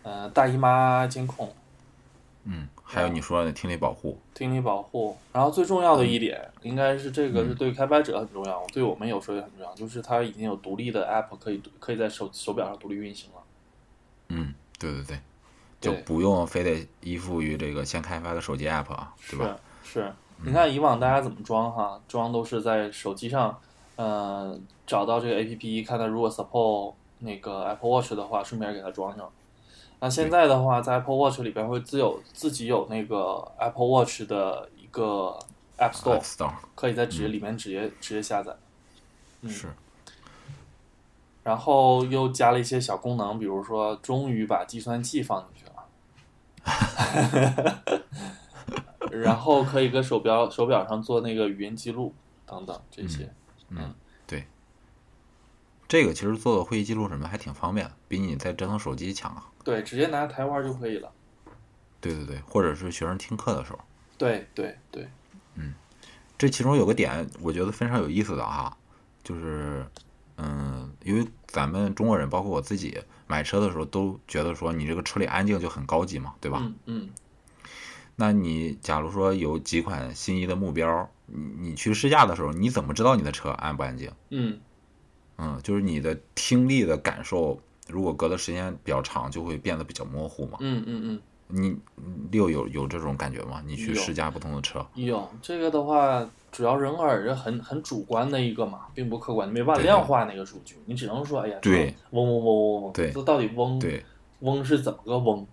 [0.05, 1.53] 呃大姨妈监控、
[2.45, 4.19] 嗯，还有你说的听力保护。
[4.35, 13.43] 听力保护，然后最重要的一点应该是这个嗯是对开发者很重要，对我们有时候也很重要，就是它已经有独立的 app 可以可以在手手表上独立运行了。
[14.29, 15.19] 嗯，对对对，
[15.81, 19.57] 就不用非得依附于这个先开发的手机 app 啊，对吧？
[19.83, 20.13] 是是，
[20.45, 22.01] 你看以往大家怎么装哈？
[22.09, 23.59] 装都是在手机上，
[23.97, 29.31] 呃，找到这个 APP，看它如果 support 那个 Apple Watch 的话，顺便给它装上。
[30.03, 35.39] 那现在的话，在 Apple Watch 里边会自有自己有那个 Apple Watch 的一个
[35.79, 36.21] App Store
[36.75, 38.53] 可以在直接里面直接直接下载。
[39.43, 39.69] 嗯是，
[41.45, 45.87] 然后又加了一些小功能，比如说终于把计算器放进去了，
[49.11, 52.13] 然后可以跟手表手表上做那个语音记录
[52.45, 53.33] 等等这些。
[53.69, 53.85] 嗯，对。
[55.93, 59.51] 这个其实做个会议记录什么还挺方便，比你在折腾手机强啊。
[59.63, 61.13] 对，直接拿台玩就可以了。
[62.01, 63.79] 对对对，或者是学生听课的时候，
[64.17, 65.07] 对对对，
[65.55, 65.75] 嗯
[66.39, 68.75] 这其中有个点，我觉得非常有意思的哈，
[69.23, 69.87] 就是，
[70.39, 76.61] 嗯，因为咱们中国人，包括我自己，买车的时候都觉得说你这个车里安静就很高级嘛，对吧？
[76.63, 77.11] 嗯嗯，
[78.17, 84.11] 那你假如说有几款心仪的目标，你你去试驾的时候，你怎么知道你的车安不安静？
[84.31, 84.59] 嗯，
[85.39, 90.59] 嗯，就是你的听力的感受，如果隔的时间比较长，就会变得比较模糊嘛。
[90.61, 91.77] 嗯嗯嗯，你
[92.31, 93.63] 六有有这种感觉吗？
[93.67, 104.05] 你去试驾不同的车，有这个的话，主要人耳是很很主观的一个嘛，并不客观，你没办法量化那个数据，你只能说，哎呀，对嗡嗡嗡嗡嗡，对这到底嗡对
[104.41, 105.47] 嗡是怎么个嗡？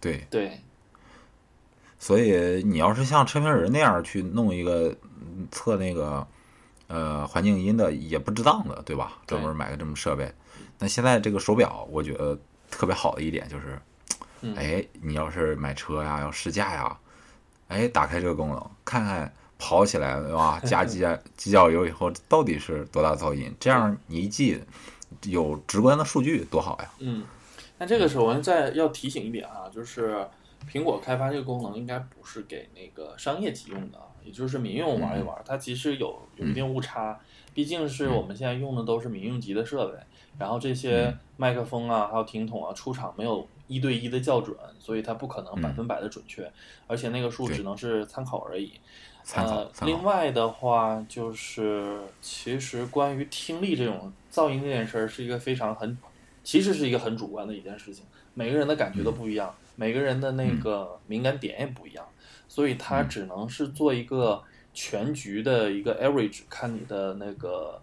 [0.00, 0.58] 对，对，
[1.98, 6.26] 所以你要是像车评人那样去弄一个嗯测那个
[6.90, 9.12] 呃环境音的，也不值当的，对吧？
[9.26, 10.30] 专门买个这么设备。
[10.78, 12.36] 那现在这个手表，我觉得
[12.70, 13.80] 特别好的一点就是，
[14.40, 16.98] 嗯哎，你要是买车呀，要试驾呀，
[17.68, 20.58] 哎，打开这个功能，看看跑起来对吧？
[20.66, 23.54] 加机机脚油以后到底是多大噪音？
[23.60, 24.60] 这样你一记，
[25.24, 26.90] 有直观的数据，多好呀！
[26.98, 27.24] 嗯，
[27.78, 30.26] 那这个时候我们再要提醒一点啊，就是
[30.70, 37.18] 苹果开发这个功能应该不是给那个商业级用的啊，也就是民用玩一玩，它其实有有一定误差，
[37.54, 39.98] 毕竟是我们现在用的都是民用级的设备，
[40.38, 46.50] 然后这些麦克风啊，还有听筒啊，出厂没有一对一的校准，所以它不可能百分百的准确，
[46.86, 48.72] 而且那个数只能是参考而已。
[49.34, 55.96] 呃，参考，另外的话，就是其实关于听力这种噪音这件事儿，是一个非常很，
[56.42, 58.04] 其实是一个很主观的一件事情。
[58.32, 62.04] 每个人的感觉都不一样，每个人的那个敏感点也不一样，
[62.50, 64.42] 所以它只能是做一个
[64.74, 67.80] 全局的一个 average，看你的那个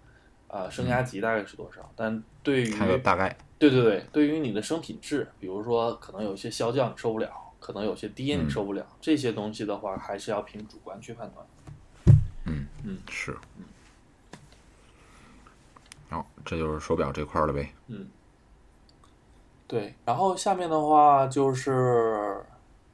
[0.49, 1.89] 啊、升压级大概是多少。
[1.95, 3.33] 但对于大概。
[3.57, 12.17] 对对对，对于你的声品质，比如说可能有一些消降你受不了，可能有些低音你受不了，这些东西的话，还是要凭主观去判断。
[12.43, 13.37] 嗯嗯是。
[16.09, 17.71] 好、这就是手表这块儿了呗。
[17.87, 18.09] 嗯，
[19.65, 22.43] 对，然后下面的话就是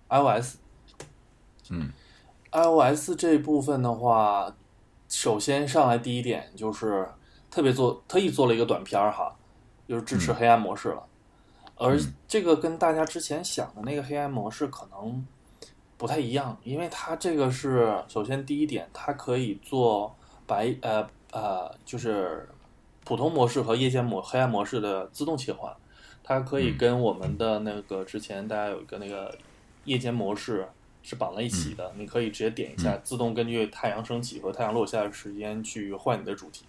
[0.09, 0.57] iOS。
[1.69, 1.91] 嗯。
[2.52, 4.56] iOS 这部分的话，
[5.10, 7.08] 首先上来第一点就是
[7.49, 9.36] 特别做特意做了一个短片儿哈，
[9.88, 11.04] 就是支持黑暗模式了。
[11.76, 15.26] 而这个跟大家之前想的那个黑暗模式可能
[15.97, 22.47] 不太一样，因为它这个是首先第一点，它可以做白呃呃就是
[23.04, 25.76] 普通模式和夜间模黑暗模式的自动切换，
[26.23, 29.36] 它可以跟我们的那个之前大家有一个那个
[29.86, 30.67] 夜间模式
[31.03, 36.65] 是绑在一起的，你可以直接点一下，自动根据太阳升起和太阳落下的时间去换你的主题。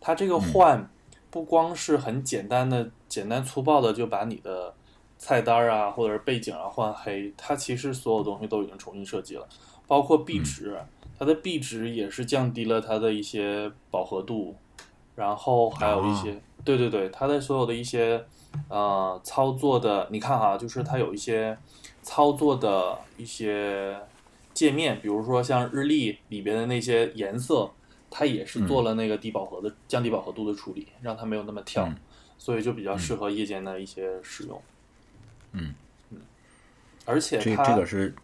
[0.00, 0.90] 它这个换
[1.30, 4.74] 不光是很简单的、简单粗暴的就把你的
[5.18, 9.46] 菜单啊或者是背景啊换黑，它其实所有东西都已经重新设计了，
[9.86, 10.78] 包括壁纸，
[11.18, 14.56] 它的壁纸也是降低了它的一些饱和度，
[15.14, 18.24] 然后还有一些，对对对，它的所有的一些
[18.68, 21.58] 呃操作的，你看哈，就是它有一些
[22.06, 23.98] 操作的一些
[24.54, 27.68] 界面，比如说像日历里边的那些颜色，
[28.08, 31.96] 它也是做了那个低饱和的、降低饱和度的处理，让它没有那么跳，嗯。
[32.38, 34.62] 所以就比较适合夜间的一些使用。
[35.50, 35.74] 嗯。
[36.10, 36.20] 嗯，
[37.04, 38.14] 而且这它这个是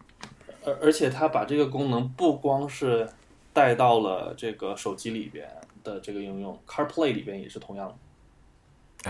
[0.63, 3.09] 而而且它把这个功能不光是
[3.51, 5.45] 带到了这个手机里边
[5.83, 7.95] 的这个应用，CarPlay 里边也是同样的。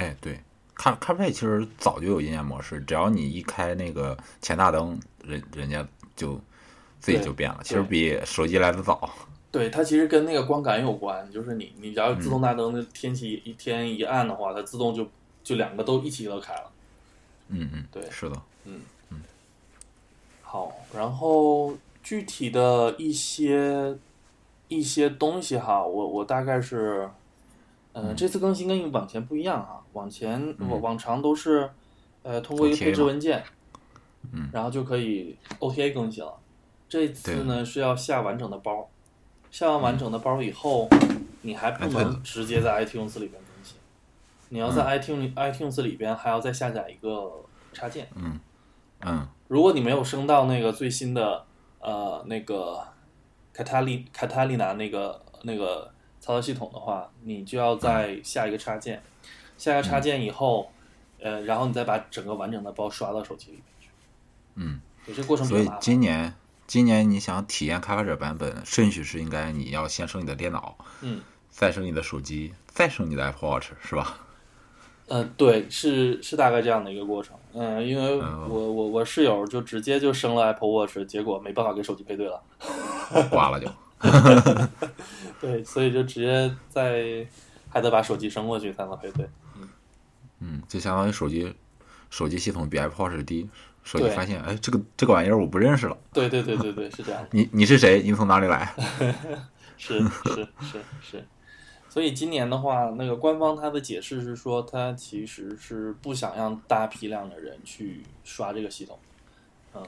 [0.01, 0.39] 哎，对，
[0.75, 6.39] 看 CarPlay 其实早就有音乐模式，只要你一开那个前大灯，人人家就
[6.99, 9.09] 自己就变了，其实比手机来的早。
[9.51, 15.07] 对，它其实跟那个光感有关，就是你你只要自动大灯的天气一天一暗的话，它自动就
[15.43, 16.71] 就两个都一起都开了。
[17.49, 18.81] 嗯嗯，对是的，嗯
[19.11, 19.21] 嗯
[20.41, 23.95] 好，然后具体的一些
[24.69, 27.07] 一些东西哈，我我大概是，
[27.91, 31.69] 呃，这次更新跟往前不一样哈，往前往往常都是，
[32.21, 33.43] 呃，通过一个配置文件，
[34.31, 36.33] 嗯，然后就可以 OTA 更新了。
[36.89, 38.89] 这次呢是要下完整的包，
[39.49, 40.87] 下完完整的包以后，
[41.41, 43.77] 你还不能直接在 iTunes 里边更新，
[44.49, 47.31] 你要在 iTunes、iTunes 里边还要再下载一个
[47.71, 48.07] 插件。
[48.15, 48.39] 嗯
[49.01, 49.27] 嗯。
[49.47, 51.43] 如果你没有升到那个最新的
[51.79, 52.79] 呃那个
[53.53, 59.01] 卡塔利卡塔利娜那个那个操作系统的话，你就要再下一个插件，
[59.57, 60.71] 下一个插件以后，
[61.19, 63.89] 呃，然后你再把整个完整的包刷到手机里面去。
[64.55, 65.69] 嗯，有些过程所以。
[65.79, 66.33] 今年
[66.67, 74.17] 今年你想体验开发者版本，顺序是应该你要先升你的电脑，嗯，再升你的手机，再升你的 Apple Watch，是吧？
[75.07, 77.35] 呃，对，是是大概这样的一个过程。
[77.53, 82.41] 嗯、因为嗯我我我室友就直接就升了 Apple Watch，结果没办法给手机配对了。
[83.29, 83.69] 挂了就。
[85.41, 87.27] 对，所以就直接在
[87.69, 89.27] 还得把手机升过去才能配对。
[90.45, 91.55] 嗯，就相当于手机
[92.09, 93.49] 手机系统比 Apple Watch 低，
[93.81, 97.29] 手机发现，哎，这个这个玩意儿我不认识了，对对对对对，是这样的。
[97.31, 98.01] 你你是谁？
[98.03, 98.73] 你从哪里来？
[99.77, 101.25] 是是是是，
[101.89, 108.99] 所以今年的话，那个官方它的解释是说，它其实是不想让大批量的人去刷这个系统。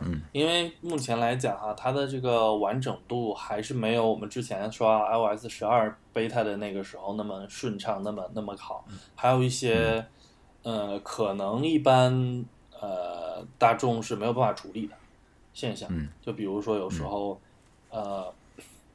[0.02, 8.84] 嗯，因为目前来讲哈，它的这个完整度还是没有我们之前刷 iOS 十二 beta 的那个时候那么顺畅，那么那么好。
[9.14, 10.04] 还有一些，
[10.66, 12.44] 呃，可能一般
[12.82, 14.96] 呃大众是没有办法处理的
[15.54, 15.88] 现象。
[15.92, 17.40] 嗯，就比如说有时候，
[17.92, 18.34] 呃，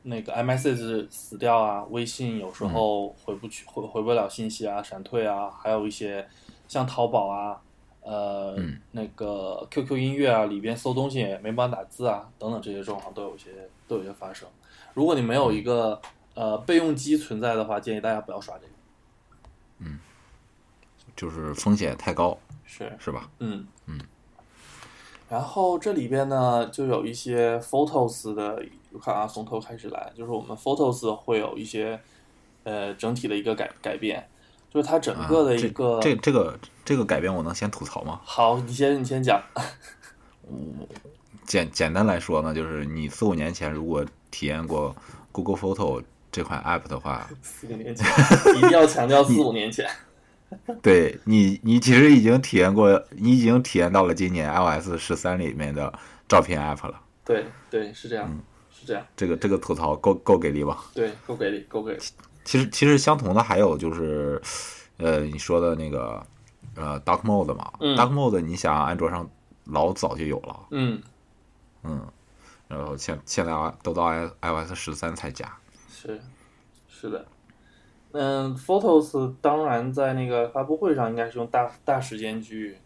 [0.02, 6.28] 那个 iMessage 死掉啊，微信有时候回不去，回回不了信息啊，闪退啊，还有一些
[6.68, 7.62] 像淘宝啊。
[8.02, 8.56] 呃，
[8.92, 13.50] 那个 QQ 音乐啊，里边搜东西也没办法打字啊，等等这些状况都有些
[13.86, 14.48] 都有些发生。
[14.94, 16.00] 如果你没有一个
[16.32, 18.72] 呃备用机存在的话，建议大家不要刷这个。
[19.80, 19.98] 嗯，
[21.16, 23.28] 就是风险太高，是是吧？
[23.38, 24.00] 嗯嗯。
[25.28, 32.00] 然后这里边呢，就有一些 Photos 的，我看啊，从头开始来，就是我们 Photos 会有一些
[32.64, 34.28] 呃整体的一个改改变。
[34.72, 38.20] 就是它整个的一个这这个这个改变，我能先吐槽吗？
[38.22, 39.42] 好，你先你先讲。
[40.42, 40.88] 我
[41.44, 44.94] 简简单来说呢，就是你四五年前如果体验过
[45.32, 48.06] Google Photo 这款 App 的话，四五年前
[48.56, 49.90] 一定要强调四五年前。
[50.82, 55.92] 对你，你其实已经体验过，你已经体验到了今年 iOS 十三里面的
[56.28, 57.00] 照片 App 了。
[57.24, 59.06] 对对，是这样，是这样。
[59.16, 60.84] 这个这个吐槽够够给力吧？
[60.94, 62.00] 对，够给力，够给力。
[62.44, 64.40] 其实其实相同的还有就是，
[64.96, 66.26] 呃，你说的那个
[66.74, 69.30] 呃，Dark Mode 嘛，Dark Mode，你想安卓上
[69.66, 71.00] 老早就有了，嗯
[71.84, 72.04] 嗯，
[72.66, 75.56] 然后现现在都到 i iOS 十三才加，
[75.88, 76.20] 是
[76.88, 77.24] 是的，
[78.12, 82.78] 嗯，Photos 当然在那个发布会上应该是用大大时间去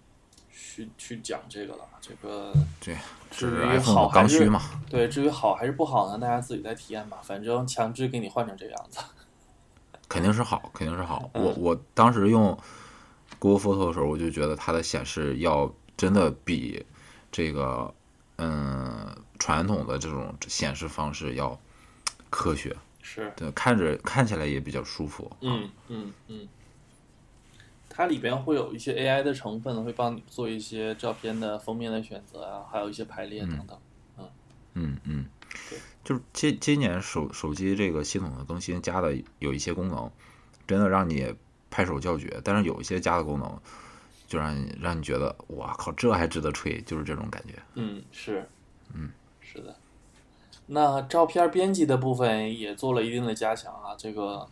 [0.52, 2.96] 去去讲这个了，这个对，
[3.30, 9.00] 至于好刚需嘛，对，至于好还是不好呢，大家自己再体验吧，反正强制给你换成这个样子。
[10.06, 11.28] 肯定是好，肯定是好。
[11.32, 12.56] 我我当时用
[13.38, 16.84] Google Photo 的时候，我就觉得它的显示要真的比
[17.32, 17.92] 这个
[18.36, 19.08] 嗯
[19.38, 21.58] 传统的这种显示方式要
[22.28, 22.76] 科学，
[23.06, 25.30] 是对，看着看起来也比较舒服。
[25.42, 26.48] 嗯嗯嗯，
[27.90, 33.78] 它里边会有一些 AI 的成分，会帮你做一些照片的封面的选择啊，还有一些排列等等。
[34.16, 34.28] 嗯
[34.72, 35.26] 嗯嗯。
[36.02, 40.10] 就是今今年手手机这个系统的更新加的有一些功能，
[40.66, 41.34] 真的让你
[41.70, 42.40] 拍手叫绝。
[42.42, 43.60] 但是有一些加的功能，
[44.26, 47.62] 就让你让你觉得哇靠，这还值得吹，就是这种感觉。
[47.74, 48.48] 嗯，是，
[48.94, 49.76] 嗯，是的。
[50.66, 54.48] 那照片编辑的部分也做了一定的加强啊，这个，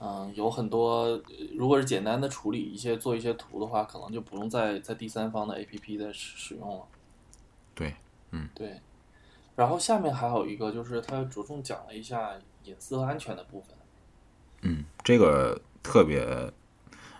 [0.00, 1.20] 嗯，有很多，
[1.54, 6.84] 如果是简单的处理一些做一些图的话，可能就不用再在第三方的 APP 的使用了。
[7.74, 7.94] 对，
[8.32, 8.80] 嗯，对。
[9.54, 12.32] 然后下面还有一个，就是他着重讲了一下
[12.64, 13.76] 隐私和安全的部分。
[14.62, 16.26] 嗯，这个特别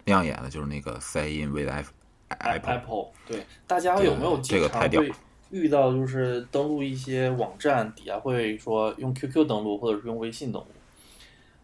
[0.07, 1.93] 亮眼的就是那个 Sign in with Apple。
[2.39, 5.13] Apple 对，大家有没有经常会
[5.53, 10.69] 遇到，就是登录一些网站底下会说用 QQ 登录，或者是用微信登录？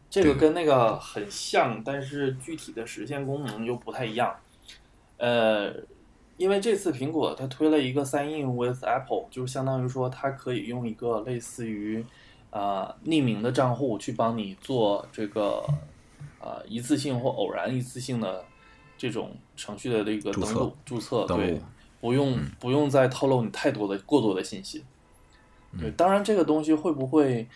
[0.09, 4.37] 这个跟那个很像，但是具体的实现功能又不太一样。
[5.17, 5.75] 呃。
[6.39, 12.05] 因为这次苹果它推了一个 Sign in with Apple，就相当于说它可以用一个类似于
[12.51, 15.61] 啊匿名的账户去帮你做这个
[16.39, 18.45] 啊一次性或偶然一次性的
[18.97, 21.61] 这种程序的这个登录注册，对，
[22.01, 24.85] 不用不用再透露你太多的过多的信息。
[25.79, 27.47] 对，当然这个东西会不会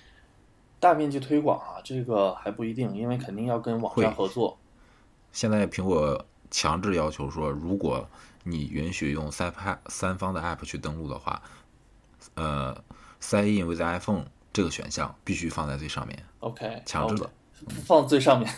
[0.78, 1.80] 大面积推广啊？
[1.82, 4.58] 这个还不一定，因为肯定要跟网站合作。
[5.32, 8.06] 现在苹果强制要求说，如果
[8.44, 11.40] 你允许用三派 三方的 App 去登录的话，
[12.34, 12.76] 呃
[13.20, 16.22] ，Sign in with iPhone 这个选项必须放在最上面。
[16.40, 17.30] OK，强制的，
[17.86, 18.52] 放最上面。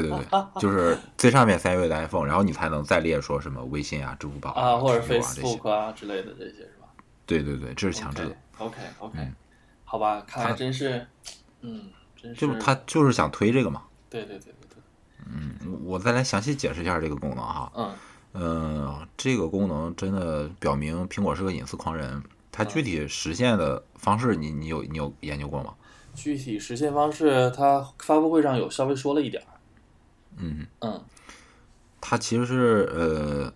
[0.00, 0.26] 对对对，
[0.60, 6.88] 就是最上面 Sign in with iPhone，然后你才能再列说什么微信啊、支付宝啊或者 Facebook 啊之类的这些是吧？
[7.26, 8.36] 对对对，这是强制的。
[8.58, 9.18] OK OK，
[9.84, 11.06] 好吧，看来真是，
[11.60, 11.90] 嗯，
[12.20, 13.82] 真是，就是他就是想推这个嘛。
[14.10, 14.78] 对对对对对。
[15.26, 17.72] 嗯，我再来详细解释一下这个功能哈。
[17.76, 17.94] 嗯。
[18.34, 22.22] 嗯，这个功能真的表明苹果是个隐私狂人。
[22.50, 25.74] 它具体实现的方式，你你有你有研究过吗？
[26.14, 29.46] 具体实现方式，它发布会上有稍微说了一点儿。
[30.36, 31.02] 嗯嗯，
[32.00, 33.52] 它其实是呃，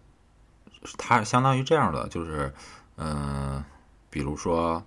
[0.96, 2.52] 它相当于这样的，就是
[2.96, 3.64] 嗯，
[4.10, 4.84] 比如说，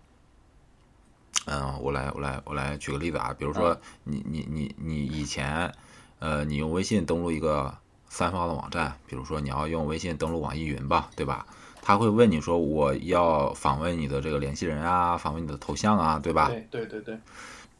[1.45, 5.73] 嗯，我来我来我来举个例子啊，比如说你你你你以前
[6.19, 7.77] 呃，你用微信登录一个。
[8.13, 11.45] 三方的网站，比如说你要用微信登录网易云吧，对吧？
[11.81, 16.49] 他会问你说我要访问你的这个联系人啊，访问你的头像啊，对吧？
[16.49, 17.17] 对对对对。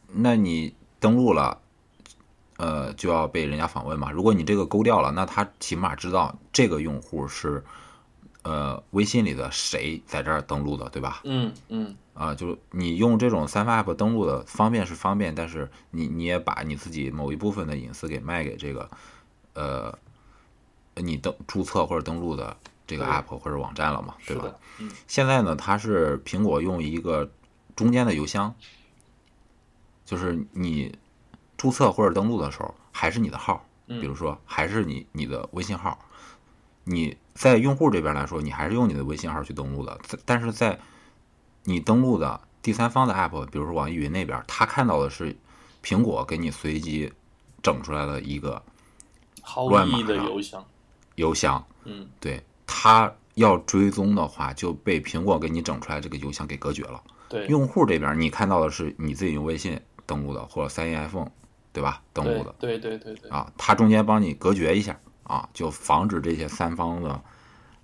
[0.06, 1.60] 那你登录了，
[2.56, 4.10] 呃就要被人家访问嘛。
[4.10, 7.64] 如果你这个勾掉了，那他起码知道这个用户是
[8.42, 11.20] 呃微信里的谁在这儿登录的，对吧？
[11.24, 18.90] 嗯嗯啊、就是你用这种三发 app 登录的方便是方便，但是你你也把你自己某一部分的隐私给卖给这个
[19.54, 19.98] 呃
[20.96, 22.54] 你登注册或者登录的
[22.86, 24.54] 这个 app 或者网站了嘛，对吧？
[24.78, 27.30] 嗯现在呢，它是苹果用一个
[27.74, 28.54] 中间的邮箱，
[30.04, 30.94] 就是你
[31.62, 35.96] 注册或者登录的时候还是你的号，嗯比如说还是你你的微信号，
[36.82, 40.76] 你在用户这边来说，你还是用你的微信号去登录的，但是在
[41.62, 45.36] 你登录的第三方的 app，比如说网易云那边，他看到的是
[45.84, 47.12] 苹果给你随机
[47.62, 48.60] 整出来的一个
[49.40, 50.64] 毫无意义的乱码的邮箱，
[51.14, 57.00] 邮箱，嗯对他要追踪的话，就被苹果给你整出来这个邮箱给隔绝了。
[57.28, 61.30] 对用户这边你看到的是你自己用微信登录的，或者三星 iPhone，
[61.72, 62.02] 对吧？
[62.12, 67.22] 登录的对对对对对，啊，它中间帮你隔绝一下啊，就防止这些三方的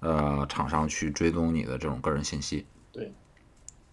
[0.00, 2.66] 呃厂商去追踪你的这种个人信息。
[2.92, 3.12] 对，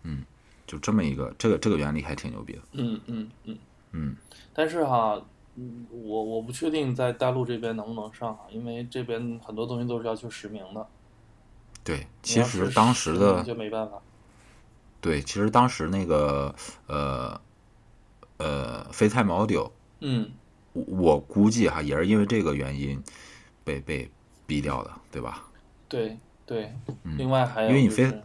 [0.04, 0.26] 嗯
[0.68, 2.62] 就这么一个，这个这个原理还挺牛逼的。
[2.74, 3.58] 嗯嗯嗯
[3.92, 4.16] 嗯，
[4.54, 5.22] 但是哈，
[5.56, 10.86] 嗯，我我不确定在大陆这边能不能上啊，因为这边很多东西都是要求实名的。
[11.84, 14.02] 对，其实当时的就没办法。
[15.00, 16.54] 对，其实当时那个
[16.88, 17.40] 呃
[18.38, 19.72] 呃 FaceTime Audio，
[20.08, 20.32] 嗯，
[20.74, 23.04] 我我估计哈也是因为这个原因
[23.64, 24.08] 被被
[24.46, 25.44] 逼掉的，对吧？
[25.90, 26.72] 对对。
[27.18, 28.22] 另外还有、嗯因为你非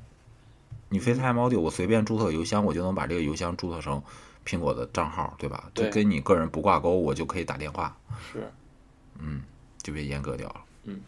[0.90, 4.02] 你 FaceTime Audio，我随便注册邮箱，我就能把这个邮箱注册成
[4.44, 5.70] 苹果的账号，对吧？
[5.74, 7.96] 就对跟你个人不挂钩，我就可以打电话，
[8.30, 8.52] 是
[9.18, 9.42] 嗯
[9.82, 10.60] 就被阉割掉了。
[10.84, 11.00] 嗯。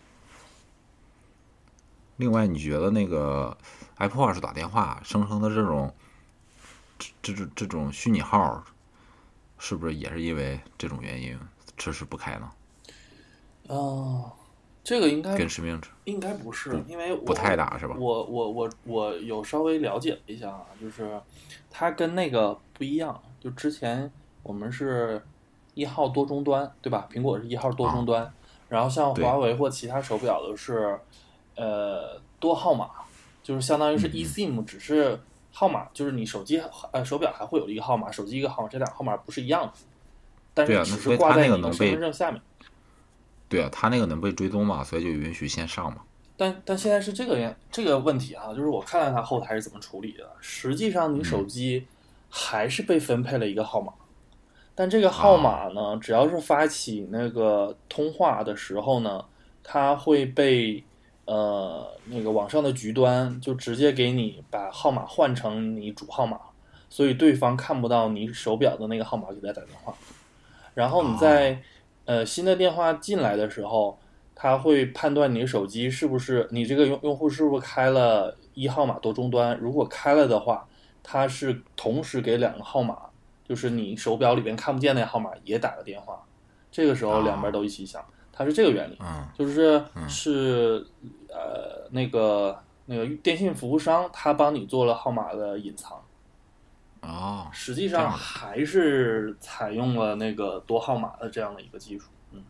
[2.17, 3.55] 另外，你觉得那个
[3.99, 5.95] Apple Watch 打电话生成的这种
[6.99, 8.65] 这这种这种虚拟号，
[9.65, 11.39] 是不是也是因为这种原因
[11.77, 12.51] 迟迟不开呢？
[13.69, 14.27] 啊、
[14.83, 17.95] 这个应该跟实名制应该不是，因为我不太大是吧？
[17.97, 21.17] 我我我我有稍微了解了一下啊，就是
[21.71, 23.23] 它跟那个不一样。
[23.39, 24.11] 就之前
[24.43, 25.25] 我们是
[25.75, 27.09] 一号多终端，对吧？
[27.09, 28.35] 苹果是一号多终端，
[28.69, 30.99] 然后像华为或其他手表的是
[31.55, 32.91] 呃多号码，
[33.45, 35.21] 就是相当于是嗯嗯 eSIM，只是
[35.53, 36.61] 号码，就是你手机
[36.93, 39.73] 呃手表还会有一个号码，手机一个号码，这俩号码不是一样的，
[40.55, 42.41] 但是只是挂在你身份证下面。
[43.49, 45.99] 对啊，它那个能被追踪嘛，所以就允许线上嘛。
[46.39, 50.29] 但但现在是这个原这个问题啊，就是我看了它后台是怎么处理的。
[50.41, 51.87] 实际上，你手机
[52.31, 53.93] 还是被分配了一个号码，
[54.75, 59.23] 但这个号码呢，只要是发起那个通话的时候呢，
[59.63, 60.83] 它会被
[61.25, 66.39] 呃那个网上的局端就直接给你把号码换成你主号码，
[66.91, 69.95] 所以对方看不到你手表的那个号码给他打电话。
[70.75, 71.63] 然后你在、
[72.05, 73.99] 呃新的电话进来的时候，
[74.35, 80.67] 他会判断你手机是不是你这个用用户是不是开了一号码多终端，如果开了的话，
[81.03, 82.97] 它是同时给两个号码，
[83.47, 86.25] 就是你手表里边看不见那个号码也打个电话，
[86.73, 90.87] 这个时候两边都一起响，它是这个原理，嗯就是是
[91.29, 96.03] 呃那个那个电信服务商他帮你做了号码的隐藏。
[97.03, 102.09] 哦，实际上还是采用了那个多号码的这样的一个技术。
[102.31, 102.43] 嗯，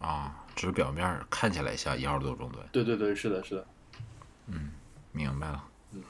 [0.00, 2.66] 啊，只是表面儿看起来像一号多终端。
[2.72, 3.66] 对对对，是的，是的。
[4.46, 4.72] 嗯
[5.12, 5.62] 明白了
[5.92, 6.02] 嗯。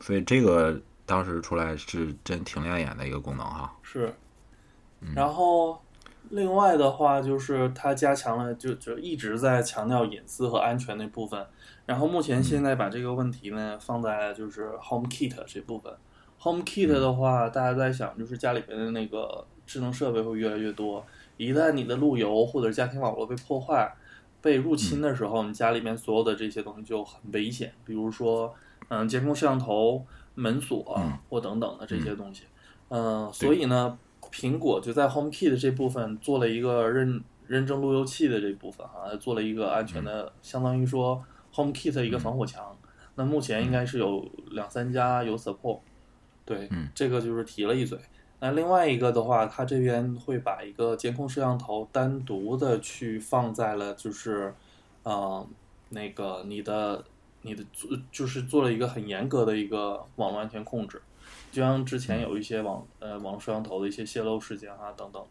[0.00, 3.74] 所以这个当时出来是真挺亮眼的一个功能哈。
[3.82, 4.14] 是，
[5.00, 5.82] 嗯然后
[6.30, 11.46] 另外的话就是它加强了，就就一直在强调隐私和安全那部分。
[11.86, 15.92] 然后目前现在把这个问题呢放在就是 Home Kit 这部分。
[16.40, 21.04] Home Kit 的话，大家在想就是家里边的那个智能设备会越来越多，
[21.36, 23.94] 一旦你的路由或者家庭网络被破坏、
[24.40, 28.54] 被入侵的时候，你家里面所有的这些东西就很危险，比如说
[28.88, 30.04] 嗯监控摄像头、
[30.34, 31.18] 门锁嗯。
[31.28, 32.44] 或等等的这些东西。
[32.90, 33.98] 嗯，所以呢，
[34.30, 42.76] 苹果就在 HomeKit 这部分做了一个认认证路由器的这部分哈、做了一个安全的，相当于说 HomeKit 一个防火墙。
[43.14, 45.80] 那目前应该是有两三家有 support，
[46.44, 47.98] 对，嗯这个就是提了一嘴。
[48.40, 54.54] 那另外一个的话，它这边会把一个监控摄像头单独的去放在了就是，
[55.02, 55.44] 呃，
[55.88, 57.04] 那个你的
[57.42, 57.64] 你的
[58.12, 61.02] 就是做了一个很严格的一个网络安全控制。
[61.50, 65.24] 就像之前有一些网呃网络摄像头的一些泄露事件啊等等。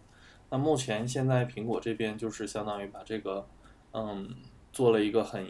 [0.50, 3.46] 那目前现在苹果这边就是相当于把这个
[3.92, 4.34] 嗯
[4.72, 5.48] 做了一个很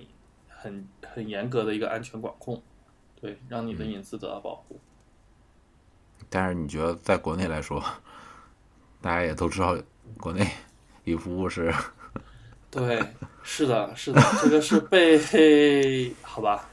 [0.49, 2.61] 很很严格的一个安全管控，
[3.21, 4.79] 对，让你的隐私得到保护。
[6.29, 7.83] 但是你觉得在国内来说，
[9.01, 9.77] 大家也都知道，
[10.17, 10.47] 国内
[11.03, 11.73] 云服务是
[12.71, 13.01] 对，
[13.43, 16.67] 是的，是的，这个是被 好吧？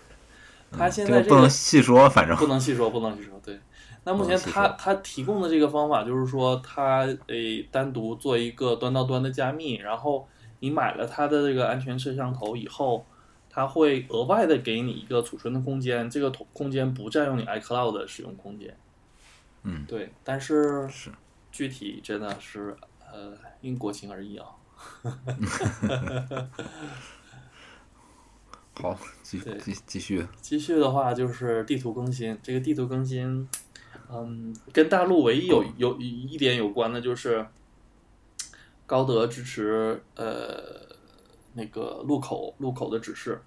[0.76, 3.40] 他现在这个这个不能细说，反正不能细说，不能细说。
[3.44, 3.58] 对，
[4.04, 10.28] 那目前他他提供的这个方法就是说，他诶单独做一个端到端的加密，然后
[10.60, 13.06] 你买了它的这个安全摄像头以后，
[13.50, 18.76] 它会额外的给你一个储存的空间，这个空空间不占用你 iCloud 的使用空间。
[19.62, 21.10] 嗯，对，但是是
[21.50, 22.76] 具体真的是
[23.12, 24.46] 呃因国情而异啊。
[28.80, 29.56] 好，继对。
[29.58, 33.48] 继继续，继续的话就是地图更新，这个地图更新，
[34.10, 37.46] 嗯，跟大陆唯一有有一点有关的就是，
[38.86, 40.80] 高德支持呃
[41.54, 43.40] 那个路口路口的指示，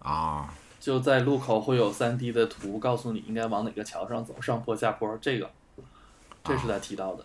[0.00, 5.48] 啊，就在路口会有三 D 的图告诉你应该往哪个桥上走，上坡下坡，这个
[6.42, 7.24] 这是他提到的。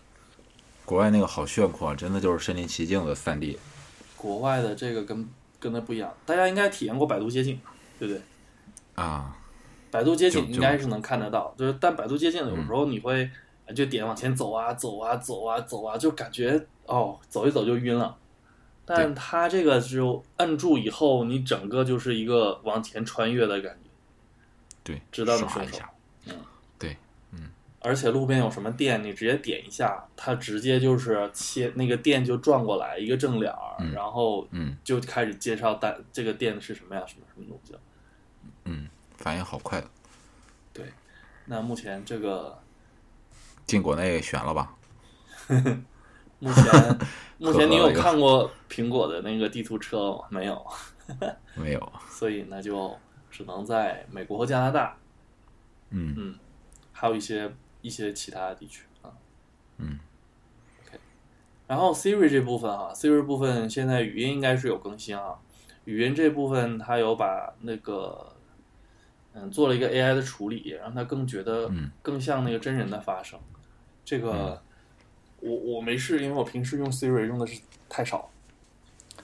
[0.84, 3.58] 国外那个好炫酷啊，真的就是身临其境的三 D
[4.16, 5.28] 国外的这个跟
[5.66, 7.58] 跟那不一样，大家应该体验过百度街景，
[7.98, 8.22] 对不对？
[8.94, 9.36] 啊，
[9.90, 13.28] 百度街景应该是能看得到，就是但百度街景有时候你会
[13.66, 18.16] 呃就点往前走啊走啊走啊走啊，就感觉哦走一走就晕了。
[18.84, 23.90] 但它这个就摁住以后，你整个就是一个往前穿越的感觉，
[24.84, 25.90] 对，知道你刷顺手一下，
[27.86, 37.74] 而且路边有什么店，你直接点一下，它直接就是切那个店就转过来一个正脸儿，嗯然后嗯就开始介绍单这个店是什么呀什么什么东西。
[38.64, 39.88] 嗯，反应好快的，
[41.44, 42.58] 那目前这个
[43.66, 44.74] 进国内选了吧？
[46.40, 46.98] 目前
[47.38, 50.24] 目前你有看过苹果的那个地图车吗？
[50.28, 50.66] 没有，
[51.54, 52.98] 没有， 所以那就
[53.30, 54.96] 只能在美国和加拿大，
[55.90, 56.38] 嗯嗯，
[56.92, 57.48] 还有一些
[57.86, 59.12] 一些其他的地区啊。
[59.78, 59.98] 嗯
[60.86, 60.98] OK，
[61.68, 65.36] 然后 Siri 这部分啊，Siri 部分现在语音应该是有更新啊，
[65.84, 68.34] 语音这部分它有把那个
[69.34, 73.38] 嗯做了一个 AI 的处理，让它更觉得嗯更像那个真人的发声。
[74.04, 74.60] 这个、
[75.40, 78.30] 我我没试，因为我平时用 Siri 用的是太少，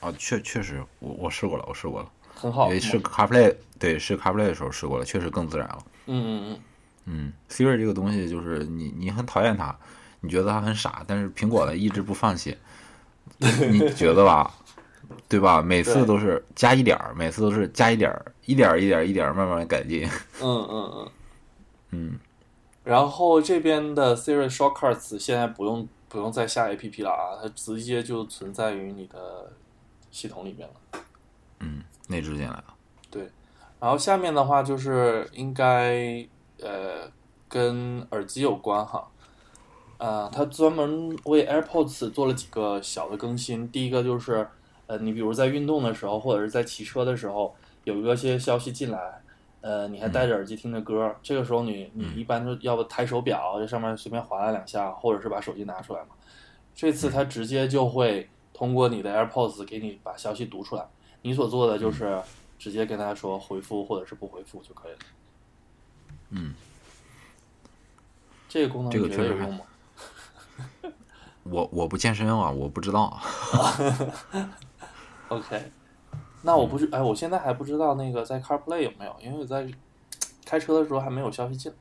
[0.00, 2.66] 啊，确确实，我我试过了，我试过了，很好。
[2.66, 5.78] 因为试 CarPlay，对，试 CarPlay 的时候试过了，确实更自然了。
[6.06, 6.60] 嗯嗯嗯
[7.48, 9.76] ，Siri 这个东西就是你你很讨厌它，
[10.20, 12.56] 你觉得它很傻，但是苹果呢一直不放弃，
[13.38, 14.54] 你觉得吧？
[15.28, 15.60] 对吧？
[15.60, 20.08] 每次都是加一点儿，每次都是加一点儿，一点儿一点儿一点儿慢慢改进。
[20.40, 21.10] 嗯嗯嗯。
[21.90, 22.18] 嗯，
[22.84, 29.52] 然后这边的 Siri Shortcuts 现在不用不用再下 APP 了啊，它直接就存在于你的
[30.10, 31.00] 系统里面了。
[31.60, 32.64] 嗯，内置进来了。
[33.10, 33.28] 对
[33.78, 36.26] 然后下面的话就是应该
[36.64, 37.10] 呃
[37.48, 39.06] 跟耳机有关哈，
[39.98, 43.68] 呃，它专门为 AirPods 做了几个小的更新。
[43.70, 44.48] 第一个就是
[44.86, 47.54] 呃，你比如在运动的时候或者是在骑车的时候，
[47.84, 49.22] 有一个些消息进来，
[49.60, 56.08] 呃，你还戴着耳机听着歌，这个时候你你一般就要不抬手表，这上面随便划拉两下，或者是把手机拿出来嘛。
[56.74, 60.86] 这次它直接就会通过你的 AirPods 给你把消息读出来，
[61.20, 62.18] 你所做的就是
[62.58, 64.98] 直接跟他说回复或者是不回复就可以了。
[66.34, 66.54] 嗯，
[68.48, 69.64] 这个功能这个确实用吗？
[71.44, 73.20] 我我不健身啊，我不知道。
[75.28, 75.72] OK，
[76.42, 79.68] 那我不是，哎，我现在还不知道那个在 CarPlay 有没有，因为我在
[80.44, 81.72] 开车的时候还没有消息进。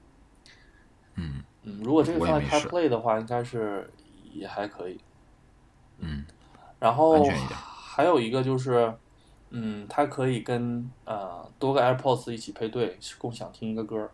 [1.16, 3.89] 嗯嗯，如果这个放在 CarPlay 的话，应该是
[4.34, 4.99] 也还可以。
[5.99, 6.26] 嗯
[6.80, 7.24] 然后
[7.64, 8.91] 还有一个就是，
[9.52, 14.10] 嗯，它可以跟呃多个 AirPods 一起配对，共享听一个歌。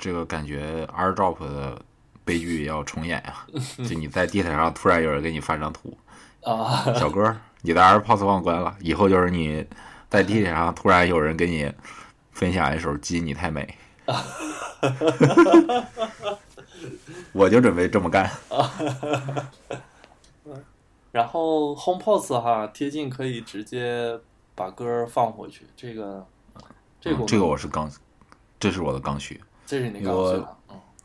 [0.00, 1.80] 这个感觉 AirDrop 的
[2.24, 3.46] 悲剧要重演呀、
[3.86, 5.96] 就你在地铁上突然有人给你发张图，
[6.42, 9.66] 啊，小哥，你的 AirPods 忘关了，以后就是你
[10.08, 11.70] 在地铁上突然有人给你
[12.32, 13.76] 分享一首《鸡你太美》，
[17.32, 18.30] 我就准备这么干。
[21.12, 24.18] 然后 HomePods 哈贴近可以直接
[24.54, 26.26] 把歌放回去，这个
[27.00, 27.90] 这个嗯这个我是刚，
[28.58, 29.38] 这是我的刚需。
[29.70, 30.32] 这是你刚我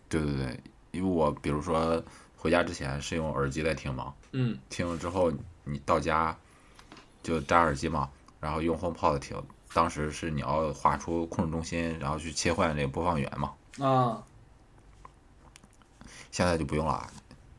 [0.09, 0.59] 对对对，
[0.89, 2.03] 因为我比如说
[2.35, 5.31] 回家之前是用耳机在听嘛，嗯听了之后
[5.63, 6.35] 你到家
[7.21, 8.09] 就摘耳机嘛，
[8.39, 9.39] 然后用 HomePod 听。
[9.71, 14.23] 当时是你要划出控制中心，然后去切换这个播放源嘛，啊
[16.31, 17.07] 现在就不用了，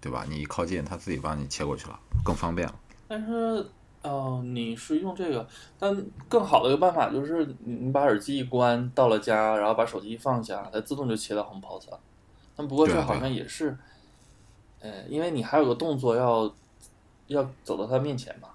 [0.00, 0.26] 对吧？
[0.28, 2.74] 你一靠近，它自己帮你切过去了，更方便了。
[3.06, 3.64] 但是，
[4.06, 5.46] 呃，你是用这个，
[5.78, 11.98] 但更好的一个办法就是你你把耳机一关，到了家，然后把手机一放下，它自动就切到 HomePod 了。
[12.54, 13.76] 但不过这好像也是，
[14.80, 16.54] 呃，因为你还有个动作要
[17.26, 18.48] 要走到它面前嘛。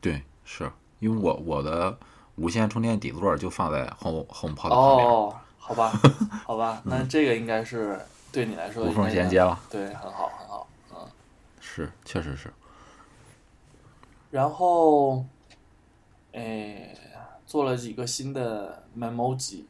[0.00, 1.96] 对，是因为我我的
[2.36, 5.92] 无线充电底座就放在 Home HomePod 旁边，哦，好吧，
[6.46, 8.00] 好吧，那这个应该是
[8.32, 9.58] 对你来说无缝衔接了。
[9.70, 10.96] 对，很好，很好，嗯。
[11.60, 12.50] 是，确实是。
[14.30, 15.24] 然后，
[16.32, 16.94] 哎，
[17.46, 19.64] 做了几个新的 Memoji，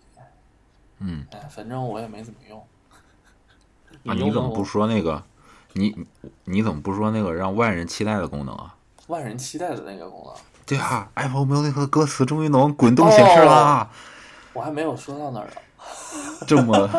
[0.99, 2.59] 嗯，哎，反正我也没怎么用。
[4.07, 5.23] 啊，你怎么不说那个？
[5.75, 8.75] 你你你怎么不说那个让万人期待的功能啊？
[9.09, 10.35] 万人期待的那个功能？
[10.65, 13.89] 对啊，Apple Music 的歌词终于能滚动显示啦！
[14.53, 15.53] 我还没有说到那儿呢。
[16.47, 16.91] 这么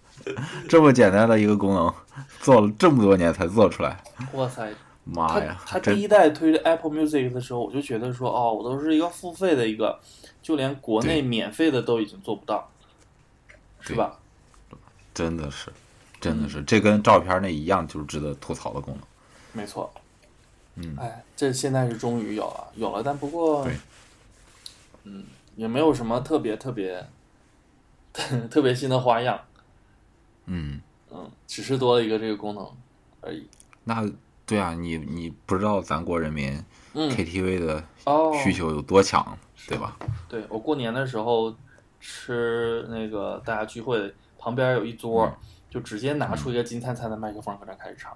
[0.68, 1.92] 这么简单的一个功能，
[2.40, 4.72] 做了这么多年才做出来，哇塞！
[5.04, 5.78] 妈呀他！
[5.80, 9.98] 第一代推 Apple Music 的时候，我就觉得说，哦，我都是一个付费的一个，
[10.42, 12.70] 就连国内免费的都已经做不到，
[13.80, 14.18] 是对吧？
[15.12, 15.72] 真的是，
[16.20, 19.02] 真的是，这跟照片那一样，就是值得吐槽的功能。
[19.52, 19.92] 没错。
[20.76, 23.68] 嗯哎，这现在是终于有了，有了，但不过，
[25.04, 25.24] 嗯，
[25.54, 27.06] 也没有什么特别特别
[28.50, 29.38] 特别新的花样，
[30.46, 30.80] 嗯，
[31.10, 32.66] 嗯，只是多了一个这个功能
[33.20, 33.46] 而已。
[33.84, 34.08] 那
[34.44, 36.62] 对啊，你你不知道咱国人民
[36.94, 39.36] 嗯，KTV 的哦，需求有多强，
[39.68, 39.96] 对吧？
[40.28, 41.54] 对我过年的时候
[42.00, 45.36] 吃那个大家聚会，旁边有一桌，嗯
[45.70, 48.14] 就直接拿出一个金灿灿的麦克风搁那开始唱。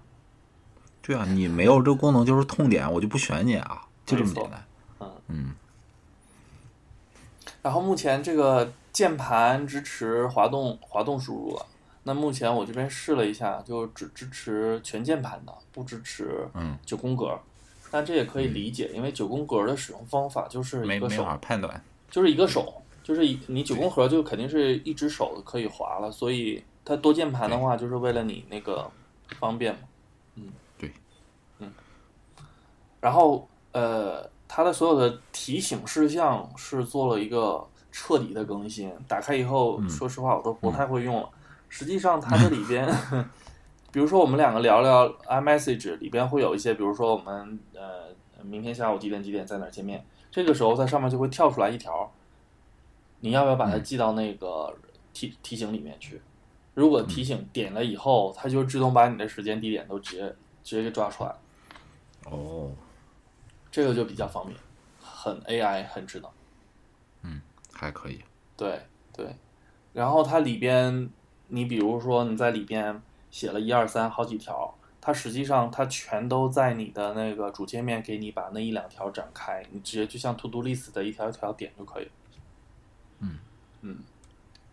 [1.01, 4.65] 对啊，你没有这个功能就是痛点，我就不选你啊，就这么简单。
[5.01, 5.55] 嗯嗯，
[7.63, 11.67] 然后目前这个键盘支持滑动滑动输入了。
[12.07, 17.37] 那目前我这边试了一下，就只支持全键盘的，不支持嗯九宫格。
[17.91, 21.83] 但这也可以理解，因为九宫格的使用方法就是一个手法判断。
[22.09, 28.89] 就是一个手，就是你九宫格就肯定是一只手可以滑了，所以它多键盘的话，就是为了你那个
[29.41, 29.81] 方便嘛。
[30.37, 30.45] 嗯，
[30.79, 30.93] 对，
[31.59, 31.73] 嗯。
[33.01, 41.29] 然后呃，它的所有的提醒事项是做了一个彻底的更新，打开以后，嗯说实话我都不太会用了。
[41.69, 42.87] 实际上它这里边，
[43.93, 48.09] 比如说我们两个聊聊 iMessage 里边会有一些，比如说我们呃
[48.43, 52.11] 明天下午几点几点在哪儿见面，这个时候在上面就会跳出来一条，
[53.21, 54.75] 你要不要把它记到那个
[55.13, 56.21] 提提醒里面去？
[56.75, 61.35] 如果提醒点了以后，它就自动把你的时间地点都直接直接给抓出来，
[62.25, 62.71] 哦，
[63.71, 64.55] 这个就比较方便，
[65.01, 66.31] 很 AI 很智能。
[67.23, 67.41] 嗯
[67.73, 68.21] 还可以。
[68.59, 68.81] 对
[69.13, 69.35] 对，
[69.95, 71.09] 然后它里边，
[71.49, 82.11] 你比如说你在里边写了一二三好几条，它实际上它全都在你的那个主界面给你把那一两条展开，你直接就像 To Do List 的一条一条点就可以。
[83.21, 83.39] 嗯
[83.83, 83.99] 嗯，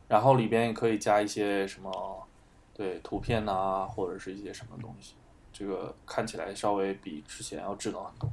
[0.08, 2.28] 然后里边也可以加一些什么，
[2.74, 5.14] 对图片呐、或者是一些什么东西，
[5.52, 8.30] 这个看起来稍微比之前要智能很多。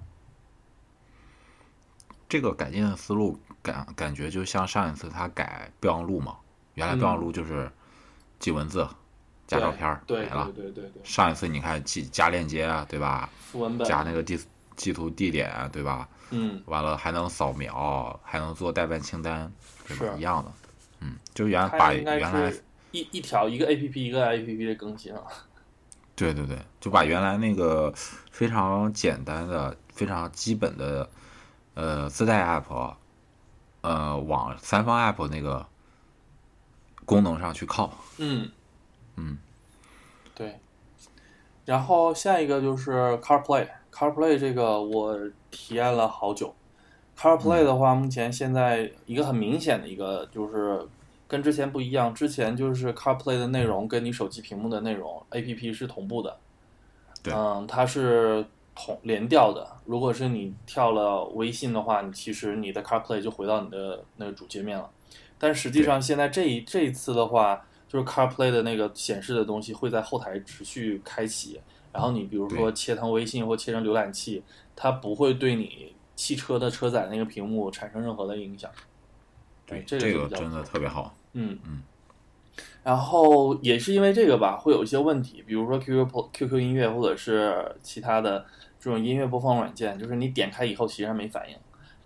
[2.28, 6.38] 这个改进的思路感感觉就像上一次他改备忘录嘛，
[6.74, 7.70] 原来备忘录就是
[8.40, 8.84] 记文字、
[9.46, 10.50] 加照片没了。
[10.52, 13.30] 对对对对，上一次你看记加链接啊，对吧？
[13.38, 14.36] 副文本加那个地
[14.74, 16.08] 地图地点啊，对吧？
[16.30, 19.52] 嗯完了还能扫描，还能做代办清单，
[19.86, 20.12] 对吧？
[20.12, 20.52] 是一样的。
[21.00, 22.52] 嗯，就原来把原来
[22.92, 25.22] 一一条一个 A P P 一个 A P P 的更新了。
[26.14, 27.92] 对对对，就把原来那个
[28.30, 31.08] 非常简单的、非常基本的
[31.74, 32.94] 呃自带 app，
[33.80, 35.66] 呃往三方 app 那个
[37.10, 37.92] 功能上去靠。
[38.18, 38.48] 嗯
[39.16, 39.38] 嗯，
[40.34, 40.58] 对。
[41.64, 45.18] 然后下一个就是 CarPlay，CarPlay 这个我
[45.50, 46.54] 体验了好久。
[47.18, 50.86] CarPlay 的话，目前现在一个很明显的一个就是
[51.28, 56.36] 跟之前不一样，之前就是 CarPlay 的内容跟你手机屏幕的内容 APP 是同步的。
[57.22, 58.44] 对嗯，它是
[58.74, 59.66] 同连调的。
[59.84, 64.88] 如果是你跳了微信的话，你其实你的 CarPlay 就回到你的那个主界面了。
[65.40, 71.60] 但实际上现在这一这一次的话，就是 CarPlay 的那个显示的东西会在后台持续开启，
[71.92, 74.42] 然后你比如说切成微信或切成浏览器，
[74.76, 78.70] 它不会对你汽车的车载那个屏幕产生任何的影响。
[79.66, 81.16] 对，这个这个真的特别好。
[81.32, 81.82] 嗯嗯。
[82.82, 88.44] 然后也是因为这个吧，会有一些问题，比如说 QQ QQ 音乐或者是其他的
[88.78, 91.56] 这种音乐播放软件，就是你点开以后其实还没反应，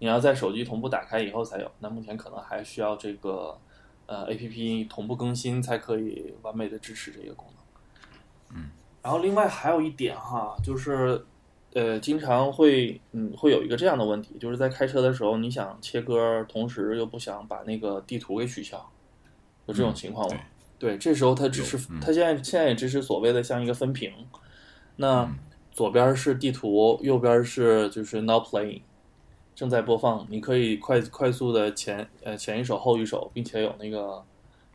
[0.04, 1.70] 你要在手机同步打开以后才有。
[1.78, 3.56] 那目前可能还需要这个
[4.04, 8.58] 呃 APP 同步更新才可以完美的支持这个功能。
[8.58, 8.70] 嗯。
[9.02, 11.24] 然后另外还有一点哈，就是
[11.72, 18.86] 呃经常会嗯会有一个这样的问题，就是在开车的时候你想切歌，同时又不想把那个地图给取消，
[19.64, 20.38] 有这种嗯情况吗？
[20.78, 24.12] 对对，这时候它支持，嗯它现在现在也支持所谓的像一个分屏，
[24.96, 25.26] 那
[25.72, 28.82] 左边是地图，右边是就是 Now Playing，
[29.54, 30.26] 正在播放。
[30.28, 34.24] 你可以快快速的前呃前一首后一首，并且有那个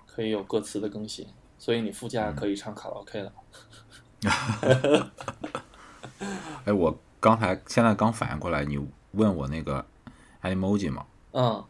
[0.05, 1.27] 可以有歌词的更新，
[1.57, 3.31] 所以你副驾可以唱卡拉 OK 了。
[6.65, 8.79] 哎，我刚才现在刚反应过来，你
[9.11, 9.85] 问我那个
[10.41, 11.05] emoji 吗？
[11.31, 11.63] 嗯，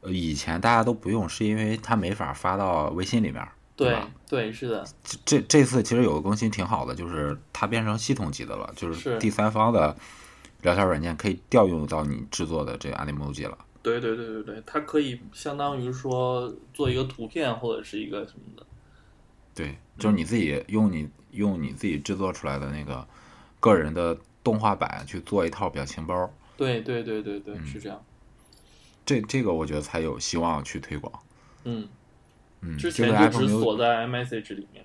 [0.00, 3.46] 呃，以前大家都不用，是因为它没法发到微信里面。
[3.76, 9.96] 对吧对是的，这这这次其实有个更新挺好的，就是它变成系统级的了，就是是第三方的
[10.62, 13.56] 聊天软件可以调用到你制作的这个 emoji 了。
[13.82, 18.66] 对对对对对，它可以相当于说做一个图片或者是一个什么的。
[19.54, 23.06] 对，就是你自己用你用你自己制作出来的那个
[23.60, 28.00] 个人的动画版去做一套表情包，对对对对对，是这样。
[29.06, 31.12] 这这个我觉得才有希望去推广。
[31.64, 31.88] 嗯，
[32.60, 34.84] 嗯，之前就只锁在 iMessage 里面。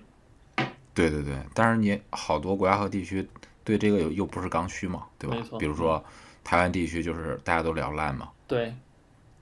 [0.94, 3.28] 对对对，但是你好多国家和地区
[3.64, 5.36] 对这个又又不是刚需嘛，对吧？
[5.58, 6.02] 比如说
[6.44, 8.74] 台湾地区就是大家都聊烂嘛，对，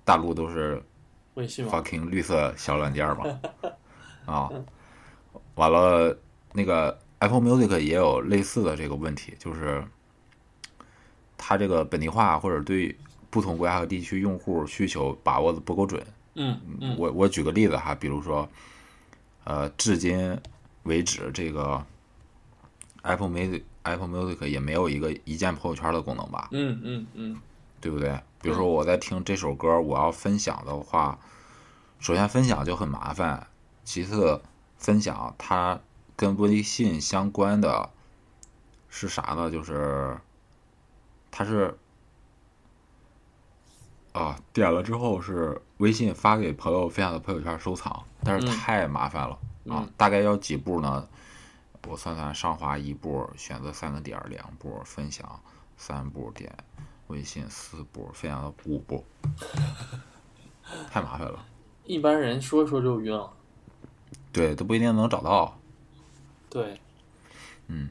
[0.04, 0.82] 大陆都是
[1.34, 3.40] 微信嘛，fucking 绿色小软件嘛，
[4.24, 4.50] 啊，
[5.56, 6.16] 完了
[6.52, 9.84] 那个 Apple Music 也有类似的这个问题，就是
[11.36, 12.96] 它这个本地化或者对
[13.30, 16.00] 不同国家和地区用户需求把握的不够准。
[16.34, 18.48] 嗯嗯我我举个例子哈，比如说，
[19.44, 20.38] 呃，至今
[20.84, 21.84] 为止，这个
[23.02, 26.48] Apple Music Apple Music 也没有一个一键朋友圈的功能吧？
[26.52, 27.40] 嗯嗯嗯，
[27.80, 28.20] 对不对？
[28.40, 31.18] 比如说我在听这首歌，我要分享的话，
[32.00, 33.46] 首先分享就很麻烦，
[33.84, 34.40] 其次
[34.78, 35.80] 分享它
[36.16, 37.90] 跟微信相关的
[38.88, 39.50] 是啥呢？
[39.50, 40.16] 就是
[41.30, 41.76] 它是
[44.12, 49.34] 啊，点了之后是微信发给朋友分享的朋友圈收藏，但是嗯太麻烦了、
[49.68, 49.92] 啊嗯！
[49.96, 51.08] 大概要几步呢？
[51.88, 55.40] 我算算，上滑一步，选择三个点儿，两步分享，
[55.76, 56.52] 三步点
[57.08, 59.04] 微信，四步分享到五步，
[60.90, 61.44] 太麻烦了。
[61.84, 63.32] 一般人说说就晕了。
[64.32, 65.58] 对，都不一定能找到，
[66.48, 66.80] 对，
[67.66, 67.90] 嗯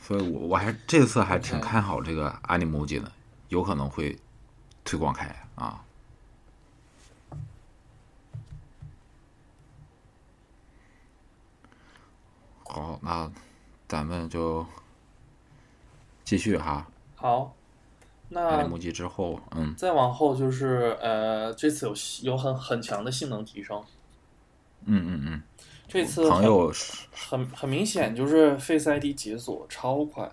[0.00, 3.10] 所以我我还这次还挺看好这个 Animoji 的，
[3.48, 4.16] 有可能会
[4.84, 5.84] 推广开啊。
[12.68, 13.30] 好，那
[13.88, 14.64] 咱们就
[16.24, 16.86] 继续哈。
[17.14, 17.54] 好，
[18.28, 21.94] 那 Animoji 之后，嗯再往后就是呃，这次有
[22.32, 23.82] 有很很强的性能提升。
[24.84, 25.42] 嗯嗯嗯，
[25.88, 26.72] 这次朋很友
[27.12, 30.30] 很很明显就是 Face ID 解锁超快。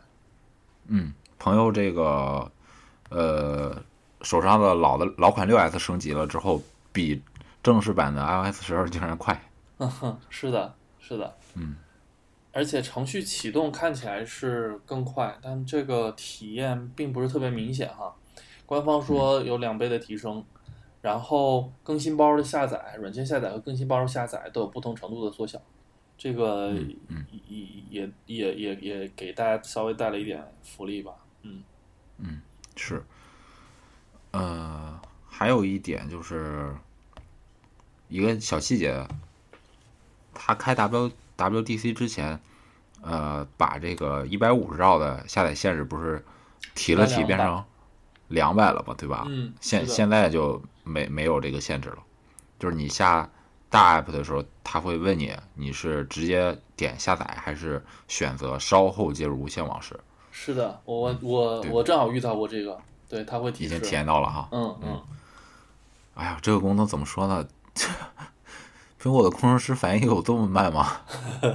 [0.87, 2.51] 嗯，朋友这个
[3.09, 3.81] 呃
[4.21, 6.61] 手上的老的老款六 S 升级了之后，
[6.91, 7.21] 比
[7.63, 9.41] 正式版的 iOS 十二竟然快。
[9.77, 11.75] 嗯哼，是的，是的，嗯，
[12.53, 18.15] 而且程序启动看起来是更快，但这个体验并不是特别明显哈。
[18.65, 20.45] 官方说有两倍的提升，
[21.01, 25.59] 然后更新包的下载、软件下载和更新包的下载都有不同程度的缩小，
[26.17, 31.13] 这个嗯嗯也也也也也给大家稍微带了一点福利吧。
[31.41, 32.41] 嗯
[32.75, 33.03] 是，
[34.31, 36.73] 呃，还有一点就是
[38.07, 39.05] 一个小细节，
[40.33, 41.11] 他开 W
[41.49, 42.39] WDC 之前，
[43.01, 46.23] 呃，把这个一百五十兆的下载限制不是
[46.75, 47.63] 提了提，到200变成
[48.29, 49.25] 两百了嘛，对吧？
[49.27, 51.97] 嗯现现在就没没有这个限制了，
[52.59, 53.29] 就是你下
[53.69, 59.99] 大 app 的时候，他会问你你是直接点下载还是选择稍后接入无线网时，
[60.31, 62.79] 是的，我我我正好遇到过这个，
[63.09, 63.75] 对，他会提示。
[63.75, 64.47] 已经体验到了哈。
[64.51, 65.01] 嗯嗯，
[66.15, 67.47] 哎呀，这个功能怎么说呢？
[69.03, 71.01] 苹果的工程师反应有这么慢吗？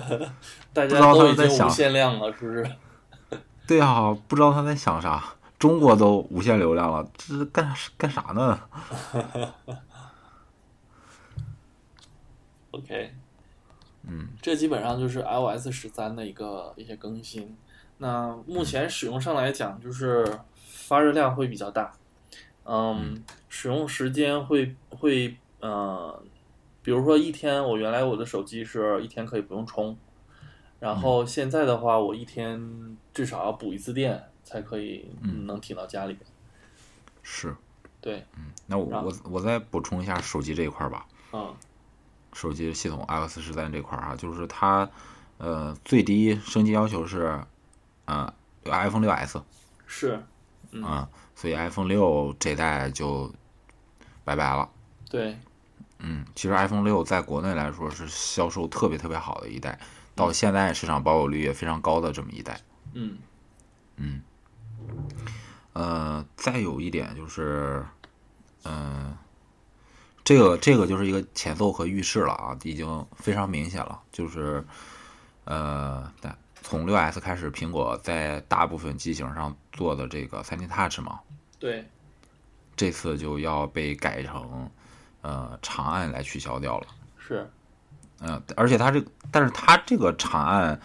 [0.74, 2.70] 大家都在想经无限量了，是不是？
[3.66, 5.24] 对啊，不知道他在想啥。
[5.58, 8.60] 中国都无限流量了，这是干干啥呢
[12.70, 13.14] ？OK，
[14.06, 17.56] 嗯，这基本上就是 iOS 十三的一个一些更新。
[17.96, 21.92] 那目前使用上来讲，就是发热量会比较大，
[22.64, 26.22] 嗯，使用时间会会呃，
[26.88, 29.94] 比如说一天，我原来我的手机是一天可以不用充，
[30.80, 36.24] 然后现在的话，我一天至少要补一次电才可以嗯能挺到家里边。
[37.22, 37.54] 是。
[38.00, 41.06] 对，嗯那我我我再补充一下手机这一块儿吧。
[41.34, 41.54] 嗯
[42.32, 44.88] 手机系统 iOS 十三这块儿啊，就是它
[45.36, 47.38] 呃最低升级要求是
[48.06, 48.32] 呃
[48.64, 49.42] iPhone 六 S
[49.86, 50.22] 是，
[50.70, 53.30] 嗯啊、所以 iPhone 六这代就
[54.24, 54.70] 拜拜了。
[55.10, 55.36] 对，
[55.98, 59.78] 嗯，其实 iPhone 六在国内来说是销售特别特别好的一代，
[60.14, 62.60] 到现在市场保有率也非常高的这么一代。
[62.94, 63.18] 嗯
[63.96, 64.22] 嗯
[65.72, 67.84] 呃，再有一点就是，
[68.64, 69.16] 嗯、
[70.24, 74.00] 这个这个就是一个前奏和预示了啊，已经非常明显了。
[74.10, 74.64] 就是，
[75.44, 81.20] 呃，但从六 S 开始，苹果在大部分机型上做的这个三 D Touch 嘛，
[81.58, 81.88] 对，
[82.74, 84.70] 这次就要被改成
[85.22, 86.86] 呃长按来取消掉了。
[87.18, 87.50] 是，
[88.20, 90.80] 嗯，而且它这，但是它这个长按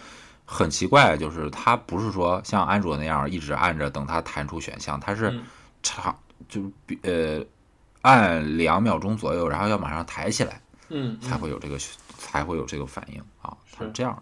[0.46, 5.44] 很奇怪，就是它不是说像安卓那样一直按着等它弹出选项，它是嗯
[5.82, 6.18] 长，
[6.50, 7.46] 就是比呃
[8.02, 11.78] 按两秒钟左右，然后要马上抬起来嗯，才会有这个
[12.18, 14.22] 才会有这个反应啊，它是这样。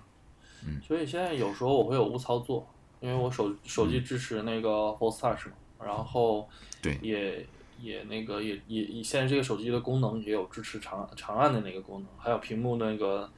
[0.63, 2.67] 嗯所以现在有时候我会有误操作，
[2.99, 5.53] 因为我手手机支持那个 Force Touch 嘛，
[5.83, 6.47] 然后
[6.83, 7.43] 对也
[7.81, 13.29] 也那个也也也现在这个手机的功能也有支持长长按的那个功能，还有屏幕那个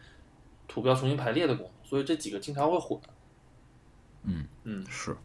[0.68, 3.00] 图标重新排列的功能，所以这几个经常会混。
[4.24, 5.16] 嗯嗯，是，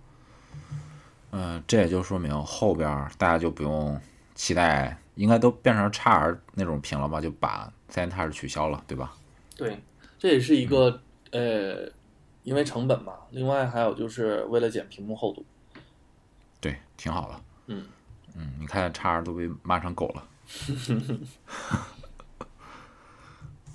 [1.31, 4.01] 嗯、这也就说明后边大家就不用
[4.35, 7.21] 期待，应该都变成 x R 那种屏了吧？
[7.21, 9.15] 就把三 D Touch 取消了，对吧？
[9.57, 9.79] 对，
[10.19, 11.01] 这也是一个、
[11.31, 11.91] 呃，
[12.43, 15.45] 因为成本嘛，另外还有就是为了减屏幕厚度。
[16.61, 17.41] 对，挺好的。
[17.67, 17.87] 嗯
[18.39, 20.23] 嗯，你看叉 R 都被骂成狗了。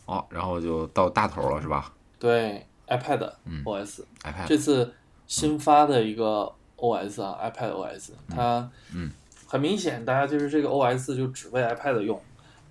[0.06, 1.94] 哦，然后就到大头了，是吧？
[2.20, 3.64] 对，iPad 嗯。
[3.64, 4.94] OS、？iPad，这次
[5.28, 9.12] 新发的一个 OS 啊、i p a d OS，它嗯。
[9.48, 12.20] 很明显，大家就是这个 OS 就只为 iPad 用，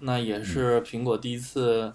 [0.01, 0.85] 那也是嗯。
[0.85, 1.93] 苹果第一次，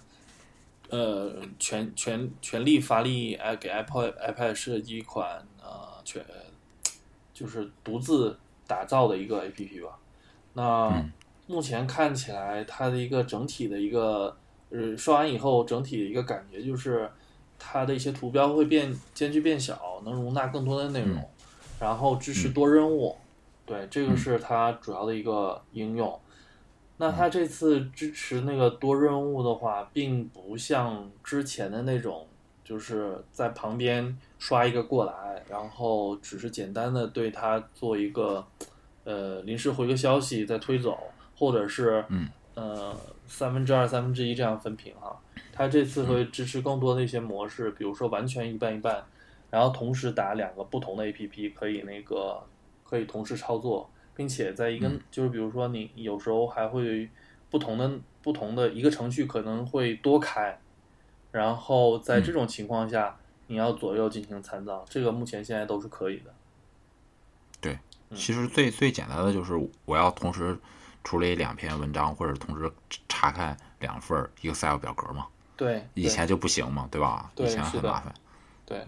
[0.88, 6.24] 呃，全全全力发力哎给 iPad iPad 设计一款呃全
[7.34, 8.38] 就是独自
[8.68, 9.98] 打造的一个 APP 吧。
[10.52, 11.12] 那嗯
[11.48, 14.36] 目前看起来，它的一个整体的一个
[14.70, 17.10] 呃刷完以后，整体的一个感觉就是
[17.58, 21.28] 它的一些图标会变间距变小，能容纳更多的内容，嗯
[21.80, 23.16] 然后支持多任务。
[23.64, 26.20] 对，这个是它主要的一个应用。
[26.98, 32.26] 那它这次支持那个多任务的话，并不像之前的那种，
[32.68, 38.46] 就是在旁边刷一个过来，然后只是简单的对它做一个
[39.04, 40.98] 呃临时回个消息再推走，
[41.34, 42.94] 或者是嗯呃
[43.26, 45.18] 三分之二、三分之一这样分屏哈。
[45.50, 49.02] 它这次会支持更多的一些模式，比如说完全一半一半，
[49.48, 52.38] 然后同时打两个不同的 APP，可以那个
[52.84, 57.08] 可以同时操作，并且在一个、就是比如说你有时候还会
[57.48, 57.90] 不同的
[58.22, 60.60] 不同的一个程序可能会多开，
[61.30, 63.16] 然后在这种情况下，
[63.46, 66.34] 你要左右进行参照，这个目前现在都是可以的。
[67.60, 67.78] 对，
[68.10, 69.52] 嗯其实最最简单的就是
[69.84, 70.58] 我要同时
[71.04, 72.70] 处理两篇文章，或者同时
[73.08, 75.26] 查看两份 Excel 表格嘛。
[75.56, 77.30] 对，对以前就不行嘛，对吧？
[77.34, 78.14] 对以前很麻烦。
[78.64, 78.86] 对，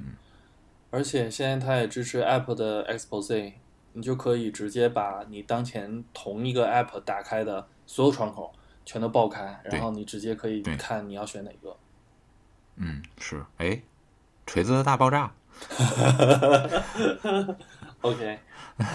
[0.91, 3.53] 而且现在它也支持 App 的 Expose，
[3.93, 8.53] 你就可以直接把你当前同一个 App 打开的所有窗口
[8.85, 11.77] 全都爆开，然后你直接可以看你要选哪个。
[12.83, 13.45] 嗯，是。
[13.59, 13.79] 哎，
[14.47, 15.31] 锤子的大爆炸，
[18.01, 18.39] OK，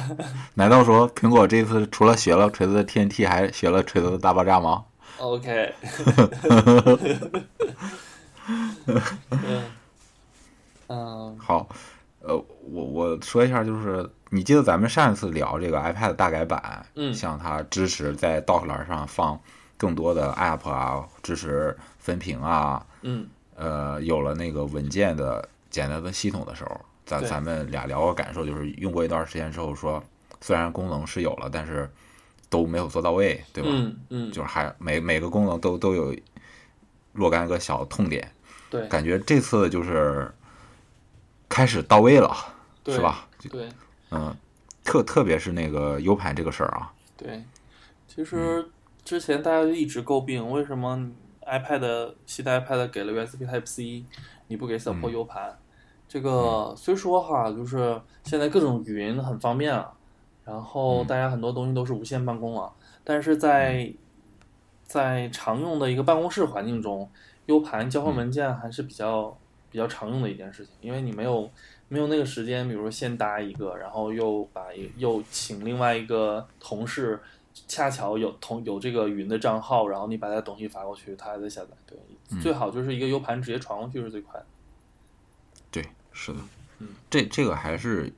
[0.56, 4.84] 难道说苹果这次除了学了锤子的 TNT，还学了锤子的大爆炸吗
[5.20, 5.74] ？OK，
[8.48, 9.02] 嗯，
[10.88, 11.68] 嗯，好，
[12.22, 12.36] 呃，
[12.72, 17.14] 我我说一下，就是你记得咱们上一次聊这个 iPad 大改版，嗯。
[17.14, 19.40] 像它支持在 dock 栏上放
[19.78, 30.04] 更多的 app 啊，支持分屏啊，嗯，呃，有了那个文件的简单的系统的时候，咱咱们俩聊个感受，就是用过一段时间之后说，
[30.42, 31.90] 虽然功能是有了，但是
[32.50, 33.70] 都没有做到位，对吧？
[33.72, 36.16] 嗯嗯，就是还每每个功能都都有
[37.14, 38.32] 若干个小痛点，
[38.70, 38.88] 对。
[38.88, 40.32] 感觉这次就是
[41.48, 42.36] 开始到位了，
[42.84, 43.28] 对是吧？
[43.50, 43.70] 对。
[44.12, 44.36] 嗯，
[44.84, 47.44] 特特别是那个 U 盘这个事儿啊，对，
[48.08, 48.66] 其实
[49.04, 51.10] 之前大家就一直诟病，为什么
[51.46, 54.04] iPad 新的 iPad 给了 USB Type C，
[54.48, 55.58] 你不给 support U 盘？
[56.08, 59.92] 这个虽说哈，就是现在各种云很方便啊，
[60.44, 62.72] 然后大家很多东西都是无线办公啊，
[63.04, 63.92] 但是在
[64.84, 67.10] 在常用的一个办公室环境中
[67.48, 69.36] ，U 盘交换文件还是比较
[69.72, 71.50] 比较常用的一件事情，因为你没有
[71.88, 74.68] 没有那个时间，比如说先搭一个，然后又把
[74.98, 77.20] 又请另外一个同事，
[77.68, 81.70] 恰巧有同有这个云的账号，然后你把他的东西发过去，他还在下载。
[81.86, 81.98] 对，
[82.42, 84.46] 最好就是一个 U 盘直接传过去是最快的。
[85.72, 86.40] 对，是的，
[86.80, 88.12] 嗯这这个还是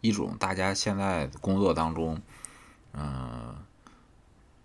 [0.00, 2.20] 一种大家现在工作当中，
[2.94, 3.54] 嗯、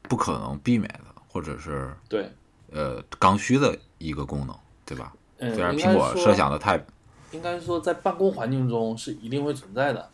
[0.03, 2.31] 不可能避免的，或者是对
[2.71, 5.13] 呃刚需的一个功能，对吧？
[5.37, 6.81] 嗯，虽然苹果设想的太
[7.31, 10.09] 应该说在办公环境中是一定会存在的。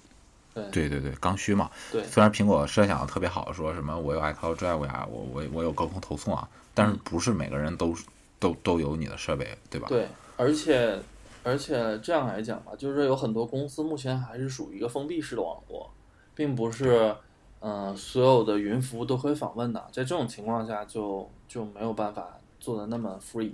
[0.54, 0.64] 对。
[0.72, 2.04] 对对对刚需嘛，对。
[2.04, 7.96] 虽然苹果设想的特别好，说什么我有 iCloud Drive 呀，我我我有高空投送啊，但是不是每个人都
[8.40, 9.88] 都都有你的设备，对吧？
[9.88, 11.00] 对，而且
[11.44, 15.90] 而且这样来讲吧，就是有很多公司目前还是属于一个封闭式的网络，
[16.36, 17.16] 并不是
[17.60, 19.80] 嗯、呃所有的云服务都可以访问的。
[19.92, 23.54] 在这种情况下就，就没有办法做的那么 free，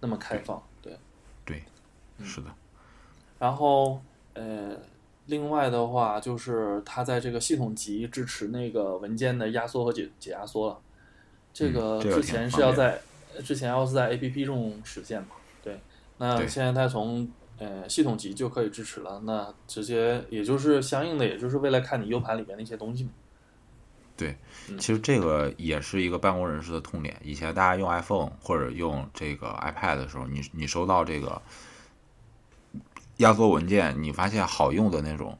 [0.00, 0.62] 那么开放。
[0.80, 0.98] 对，
[1.44, 1.62] 对，
[2.24, 2.46] 是的，
[3.38, 4.00] 然后
[4.34, 4.76] 呃，
[5.26, 10.80] 另外的话就是它在这个系统级支持那个文件的压缩和解解压缩了。
[11.52, 13.00] 这嗯个之前是要在
[13.34, 15.28] 呃之前要是在 A P P 中实现嘛？
[15.62, 15.80] 对，
[16.18, 23.10] 那现在它从呃系统级就可以支持了，那直接也就是相应的，也就是为了看你 U 盘里面的一些东西嘛。
[24.16, 24.36] 对，
[24.68, 27.16] 嗯其实这个也是一个办公人士的痛点。
[27.22, 31.40] 以前大家用 iPhone 或者用这个 iPad 的时候，你你收到这个
[33.18, 35.38] 压缩文件，你发现好用的那种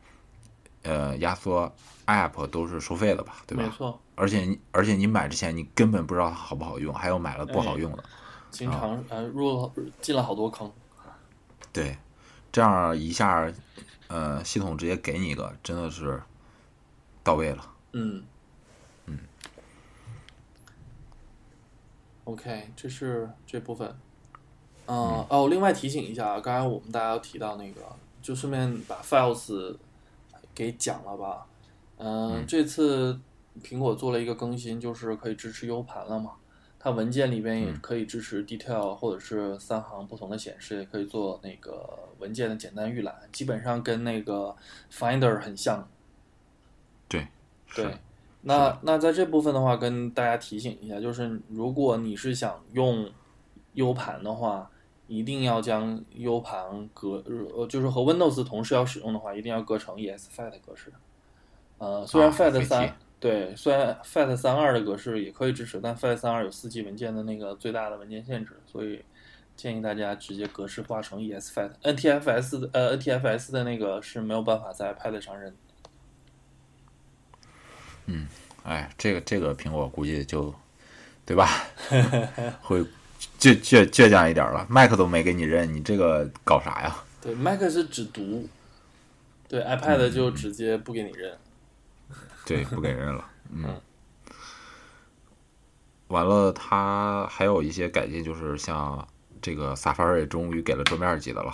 [0.82, 1.74] 呃压缩
[2.06, 3.64] App 都是收费的吧，对吧？
[3.64, 8.04] 没错，而且你而且你买之前你根本不知道它好不好用，还有买了不哎好用的。
[8.50, 10.70] 经常、呃入了进了好多坑。
[11.72, 11.96] 对，
[12.52, 13.50] 这样一下，
[14.08, 16.22] 呃，系统直接给你一个，真的是
[17.24, 17.72] 到位了。
[17.92, 18.22] 嗯，
[19.06, 19.18] 嗯。
[22.24, 23.96] OK，这是这部分。
[24.92, 27.80] 嗯，哦，另外提醒一下啊，刚才我们大家提到那个，
[28.20, 29.74] 就顺便把 Files
[30.54, 31.46] 给讲了吧。
[31.96, 33.18] 嗯，这次
[33.62, 36.32] 苹果做了一个更新，就是可以支持 U 盘了嘛。
[36.78, 41.88] 它文件里边也可以支持 detail 或者是三行不同的显示，也可以做那个
[42.18, 44.54] 文件的简单预览，基本上跟那个
[44.92, 45.88] Finder 很像。
[47.08, 47.28] 对，
[47.74, 47.96] 对，
[48.42, 53.08] 那那在这部分的话，跟大家提醒一下，就是如果你是想用
[53.74, 54.68] U 盘的话，
[55.12, 57.22] 一定要将 U 盘隔
[57.54, 60.90] 呃，就是和 Windows 同时要使用的话，一定要隔成 ES-FAT 格式。
[61.76, 69.04] 呃，虽然啊 FAT 费三、劲对，虽然 FAT 三二的格式也可以支持，但 FAT 三二有四 G 文件的那个最大的文件限制，所以
[69.54, 71.72] 建议大家直接格式化成 ES-FAT。
[71.82, 75.54] NTFS 的呃 NTFS 的那个是没有办法在 iPad 上认
[78.06, 78.26] 嗯。
[78.64, 80.54] 哎，这个这个苹果估计就，
[81.26, 81.48] 对吧？
[82.62, 82.82] 会
[83.38, 86.96] 倔倔倔强一点了，Mac 都没给你认，你这个搞啥呀？
[87.20, 88.48] 对，Mac 是只读，
[89.48, 91.36] 对 iPad 就直接不给你认。
[92.44, 93.24] 对，不给认了。
[93.52, 93.80] 嗯。
[96.08, 99.06] 完了，他还有一些改进，就是像
[99.40, 101.52] 这个 Safari 终于给了桌面级的了。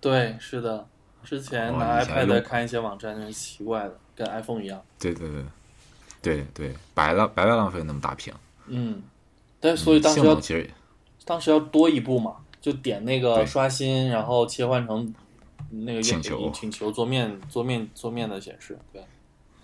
[0.00, 0.86] 对，是的，
[1.24, 4.82] 之前哦拿 iPad 看一些网站是奇怪的，跟 iPhone 一样。
[4.98, 5.44] 对对对，
[6.20, 8.34] 对对，白浪白白浪费那么大屏。
[8.66, 9.02] 嗯，
[9.60, 10.68] 但所以当时其实
[11.26, 15.12] 当时要多一步嘛，就点那个刷新，然后切换成
[15.70, 18.78] 那个请求请求桌面桌面桌面的显示。
[18.92, 19.04] 对，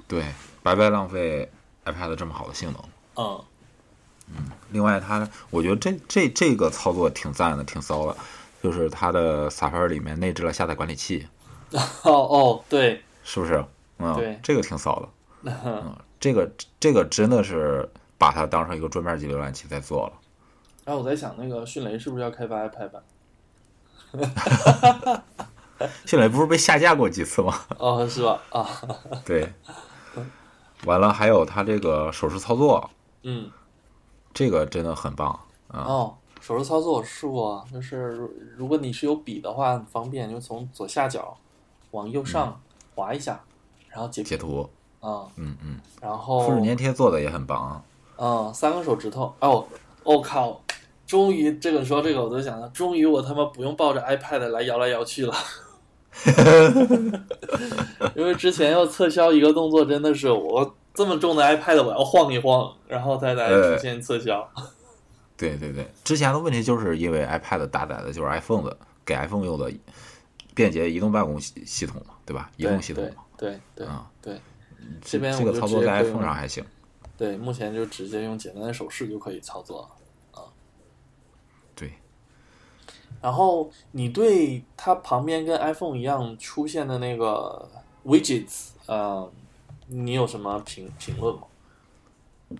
[0.08, 0.24] 对
[0.62, 1.48] 白白浪费
[1.84, 2.82] iPad 这么好的性能。
[3.14, 8.16] 嗯，另外它，我觉得这这这个操作挺赞的，挺骚的，
[8.62, 11.26] 就是它的 Safari 里面内置了下载管理器，
[11.70, 13.64] 哦哦，对，是不是？
[13.98, 15.08] 嗯，对这个挺骚的。
[15.64, 16.50] 嗯，这个
[16.80, 17.88] 这个真的是
[18.18, 20.12] 把它当成一个桌面级浏览器在做了。
[20.84, 23.02] 然后我在想，那个迅雷是不是要开发 iPad 版？
[26.04, 27.54] 迅雷不是被下架过几次吗？
[27.78, 28.40] 哦，是吧？
[28.50, 28.68] 啊，
[29.24, 29.52] 对。
[30.84, 32.90] 完了，还有它这个手势操作，
[33.22, 33.48] 嗯，
[34.34, 35.28] 这个真的很棒
[35.68, 35.84] 啊！
[35.86, 41.36] 哦，手势操作我试过啊，就是如如果你是有笔的话，很方便，就从左下角
[41.92, 42.60] 往右上
[42.96, 43.40] 滑一下，
[43.88, 44.68] 然后截屏截图，
[44.98, 47.82] 啊、嗯嗯，然后复制粘贴做的也很棒啊。
[48.16, 49.64] 嗯，三个手指头，哦，
[50.04, 50.62] 我、靠，
[51.06, 55.34] 终于这个说这个我都想到，终于我他妈不用抱着 iPad 来摇来摇去了，
[58.14, 64.48] 因为之前要撤销一个动作，真的是我这么重的 iPad 我要晃一晃，然后再来呃出现撤销。
[65.36, 69.70] 对对对，之前的问题就是因为 iPad 搭载的就是 iPhone 的，给 iPhone 用的
[70.54, 72.50] 便捷移动办公系系统嘛，对吧？
[72.56, 74.34] 移动系统嘛，对对啊对
[75.00, 76.64] 这这边这个操作在 iPhone 上还行。
[77.22, 79.88] 对，目前就直接用简单的手势就可以操作
[80.32, 80.42] 啊。
[81.72, 81.92] 对，
[83.20, 87.68] 然后你对它旁边跟 iPhone 一样出现的那个
[88.04, 89.30] widgets，呃，
[89.86, 91.42] 你有什么评评论吗？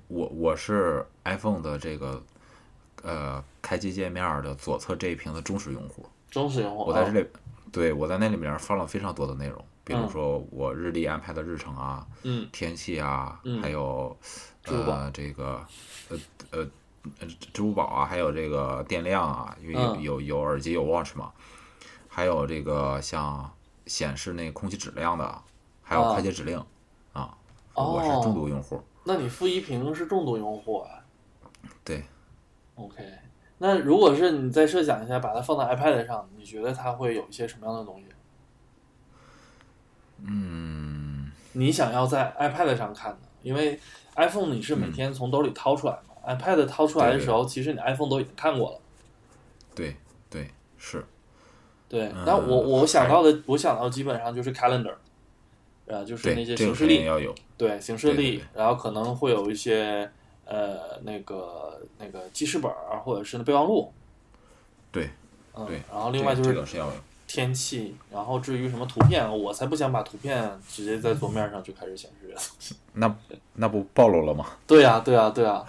[0.07, 2.23] 我我是 iPhone 的这个
[3.03, 7.27] 呃开机界面的左侧这一屏的忠实用户，忠实用户，哦我在这里，
[7.73, 10.09] 对我在那里面放了非常多的内容，比如嗯。
[10.09, 12.49] 说我日历安排的日程啊，嗯。
[12.53, 13.61] 天气啊，嗯。
[13.61, 14.17] 还有
[14.67, 15.65] 呃这个
[16.09, 16.19] 呃
[16.51, 16.71] 呃
[17.21, 20.03] 呃支付宝啊，还有这个电量啊，因为有嗯。
[20.03, 21.33] 有有耳机有 watch 嘛，
[22.09, 23.51] 还有这个像
[23.87, 25.43] 显示那空气质量的，
[25.83, 26.13] 还有啊。
[26.13, 26.65] 快捷指令
[27.13, 27.37] 啊，
[27.75, 28.81] 我是重度用户。
[29.05, 31.03] 那你负一屏是重度用户啊？
[31.85, 32.05] 对
[32.77, 33.03] ，？OK，
[33.59, 38.07] 那如果是你再设想一下，把它放到 iPad 上，你觉得它会有一些什么样的东西？
[40.27, 43.79] 嗯，你想要在 iPad 上看的，因为
[44.17, 48.79] iPhone 你是每天从兜里掏出来嘛、i p a d 掏出来的时候，其实你 iPhone 都已经看过了。
[49.75, 49.97] 对
[50.29, 51.05] 对是，
[51.89, 54.95] 对，嗯但我我想到的，我想到基本上就是 Calendar，
[55.89, 57.35] 啊，就是那些对这个行事历，肯定要有。
[57.57, 60.11] 对行事历对对对，然后可能会有一些
[60.45, 63.93] 呃那个那个记事本儿或者是备忘录，
[64.91, 65.09] 对
[65.55, 66.93] 嗯对，然后另外就是这个是要有。
[67.33, 72.37] 天气，然后至于什么图片，我才不想把图片直接在桌面上就开始显示。
[72.93, 73.17] 那
[73.55, 74.49] 那不暴露了吗？
[74.67, 75.65] 对呀、对呀、对呀、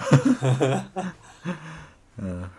[2.19, 2.49] 嗯，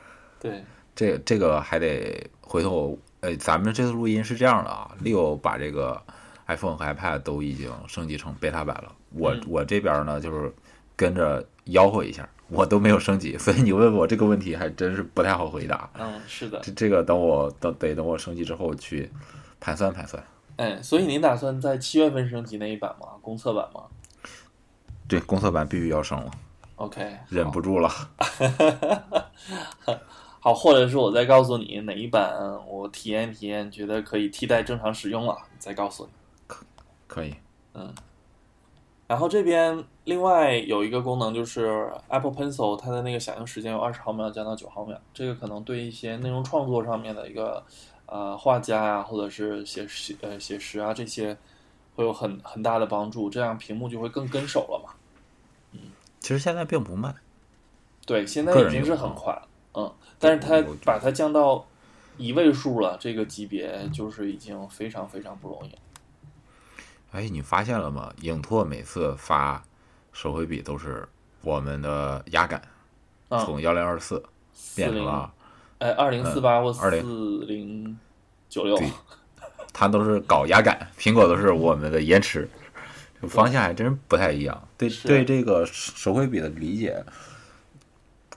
[0.41, 0.65] 对，
[0.97, 6.01] 这这个还得回头，呃，咱们这次录音是这样的啊，Leo 把这个
[6.47, 9.43] iPhone 和 iPad 都已经升级成 beta 版了，我、嗯。
[9.47, 10.51] 我这边呢就是
[10.97, 15.89] 跟着吆喝一下，我都没有升级，所以你问我这个问题还真是不太好回答。
[15.99, 19.11] 嗯，是的，这这个等我等得等我升级之后去
[19.61, 20.23] 盘算盘算。
[20.57, 23.09] 哎，所以您打算在七月份升级那一版吗？
[23.21, 23.83] 公测版吗
[25.09, 26.31] 对，公测版必须要升了
[26.77, 27.89] ，？OK，忍不住了。
[30.41, 36.11] 好，或者是我再告诉你哪一版我体验体验，觉得可以替代正常使用了，再告诉你。
[36.47, 36.65] 可
[37.07, 37.35] 可以，
[37.75, 37.93] 嗯
[39.07, 47.65] 然后这边另外有一个功能就是 Apple Pencil，它的那个响应时间由二十毫秒降到九毫秒，这个可能对一些内容创作上面的一个
[48.07, 51.37] 呃画家呀、或者是写写呃写实啊这些
[51.97, 54.95] 会有很很大的帮助，这样屏幕就会更跟手了嘛。
[55.73, 55.81] 嗯
[56.21, 57.15] 其实现在并不慢。
[58.07, 61.67] 对，现在已经是很快了，嗯，但是它把它降到
[62.19, 65.79] 一位数了，这个级别就是已经非常非常不容易了。
[67.13, 68.13] 哎，你发现了吗？
[68.21, 69.65] 影拓每次发
[70.15, 71.07] 手绘笔都是
[71.43, 72.63] 我们的压感，
[73.29, 74.25] 嗯，从幺零二四
[74.75, 75.35] 变成40了，
[75.81, 77.99] 哎，二零四八或四20零
[78.49, 78.89] 九六，对
[79.73, 82.49] 它都是搞压感， 苹果都是我们的延迟，
[83.21, 84.69] 这方向还真不太一样。
[84.79, 87.05] 对对，这个手绘笔的理解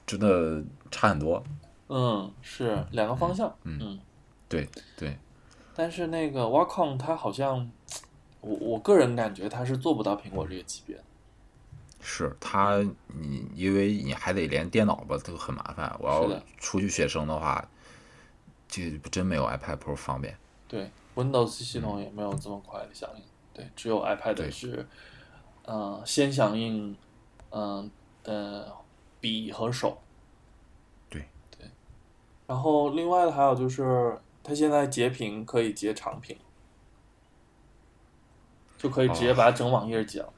[0.06, 1.42] 真的差很多。
[1.90, 3.78] 嗯，是两个方向，嗯。
[3.80, 4.00] 嗯，
[4.50, 4.68] 对
[4.98, 5.18] 对，
[5.76, 7.70] 但是那个 Wacom 它好像，
[8.42, 11.04] 我我个人感觉它是做不到苹果这个级别的。
[12.10, 12.78] 是它
[13.08, 15.94] 你因为你还得连电脑吧，都很麻烦。
[16.00, 17.68] 我要出去写生的话，
[18.66, 20.38] 这真没有 iPad Pro 方便。
[20.70, 23.22] 对，Windows 系统也没有这么快的响应，
[23.54, 24.88] 对，只有 iPad 是，
[25.64, 26.96] 呃，先响应，
[27.50, 27.92] 嗯、
[28.24, 28.74] 的
[29.20, 30.02] 笔和手。
[31.10, 31.70] 对对，
[32.48, 36.38] 然后另外的还有就是，它现在截屏可以截长屏，
[38.78, 40.34] 就可以直接把整网页截了。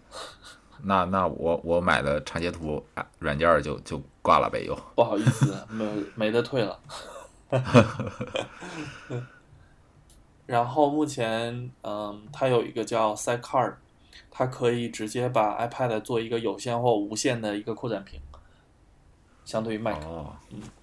[0.84, 4.76] 那那我我买的长截图啊软件儿就就挂了呗又。
[4.96, 6.80] 不好意思，没没得退了。
[10.46, 13.76] 然后目前，嗯，它有一个叫 Sidecar，
[14.32, 18.20] 它可以直接把 iPad 做一个有线或无线的一个扩展屏，
[19.46, 20.04] 相对于 Mac。
[20.04, 20.34] 哦，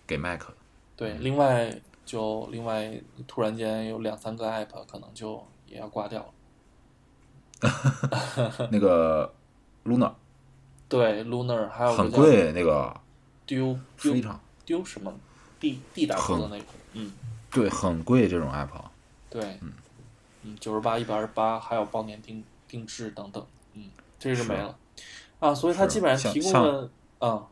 [0.06, 0.42] 给 Mac
[0.96, 1.72] 对，另外
[2.04, 2.92] 就另外
[3.26, 6.28] 突然间有两三个 App 可能就也要挂掉了。
[8.70, 9.32] 那个
[9.86, 10.12] Luna
[10.88, 12.94] 对，Lunar 还有很贵，那个
[13.46, 14.40] 丢丢非常。
[14.64, 15.12] 丢什么
[15.58, 17.12] D D 打头的那个，嗯。
[17.50, 18.68] 对，很贵这种 App。
[19.30, 19.72] 对，嗯。
[20.42, 23.44] 嗯，九十八、一百二十八，还有包年定定制等等，
[23.74, 24.76] 嗯，这个是没了。
[25.40, 26.90] 啊，所以它基本上提供像了，
[27.20, 27.46] 嗯，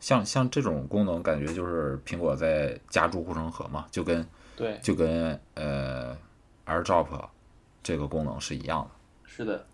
[0.00, 6.14] 像像这种功能，感觉就是苹果在加注护城河嘛，就跟对，就跟呃
[6.66, 7.28] AirDrop
[7.82, 8.90] 这个功能是一样的，
[9.24, 9.66] 是的，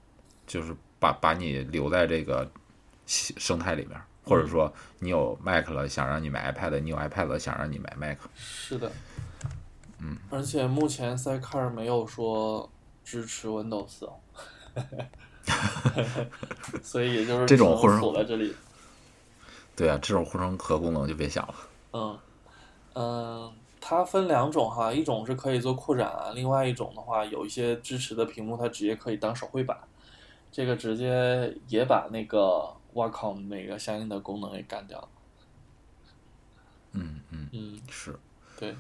[0.47, 2.51] 就是把把你留在这个
[3.07, 8.19] 生态里面，或者说你有 Mac 了，想让你买 iPad，你有 iPad 了，想让你买 Mac。
[8.35, 8.91] 是的，
[10.01, 12.69] 嗯，而且目前 Sidecar 没有说
[13.05, 14.19] 支持 Windows 哦，
[16.83, 18.55] 所以也就是这种只能或者锁在这里，
[19.77, 21.55] 对啊，这种护城河功能就别想了。
[21.93, 22.19] 嗯
[22.95, 29.79] 嗯，它分两种哈，一种是可以做扩展啊，另外一种的话，有一些支持的屏幕它直接可以当手绘板，
[30.57, 35.09] 这个直接也把那个 Wacom 那个相应的功能给干掉了。
[36.93, 38.19] 嗯嗯，嗯，是。
[38.59, 38.75] 对，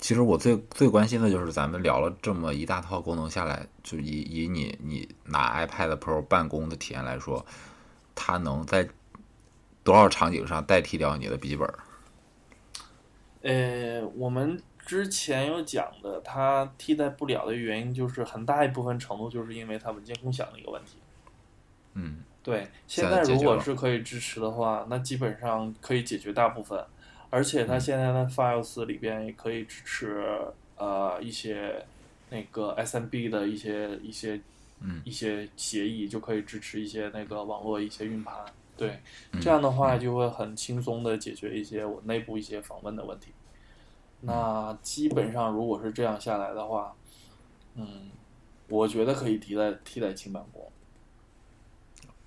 [0.00, 7.46] 其实我最最关心的就是咱们聊了这么一大套功能下来，就以以你你拿 iPad Pro 办公的体验来说，
[8.16, 8.88] 它能在
[9.84, 11.72] 多少场景上代替掉你的笔记本？
[13.42, 20.96] 呃，我们之前有讲的，它替代不了的原因就是很大一部分程度就是因为它文件共享的一个问题。
[21.92, 26.82] 嗯，对，现现在如果是可以支持的话，那基本上可以解决大部分，
[27.28, 30.24] 而且它现在的 Files 里边也可以支持
[30.78, 31.84] 呃一些
[32.30, 34.40] 那个 SMB 的一些一些
[34.80, 38.34] 嗯一些协议，就可以支持一些那个网络一些运盘。
[38.74, 38.98] 对，
[39.32, 39.40] 嗯。
[39.42, 43.32] 这样的话就会很轻松的解决一些我内部一些访问的问题。
[44.20, 46.92] 那基本上如果是这样下来的话，
[47.74, 48.10] 嗯，
[48.68, 50.70] 我觉得可以替代替代轻办公。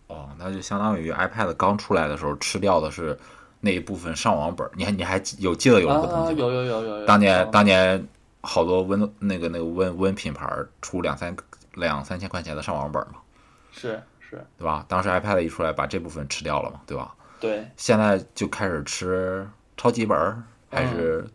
[0.08, 3.18] 哦，那就相当于 iPad 刚出来的时候吃掉的是
[3.60, 4.72] 那一部分上网本儿。
[4.76, 6.40] 你还你还记有记得有这个东啊，西吗？
[6.40, 7.06] 有有有有有。
[7.06, 8.08] 当年嗯当年
[8.42, 10.50] 好多 Win 那个那个 Win Win 品牌
[10.82, 11.36] 出两三
[11.76, 13.16] 两三千块钱的上网本嘛，
[13.72, 14.86] 是是，对吧？
[14.88, 17.16] 当时 iPad 一出来，把这部分吃掉了嘛，对吧？
[17.40, 21.26] 对，现在就开始吃超级本儿，还是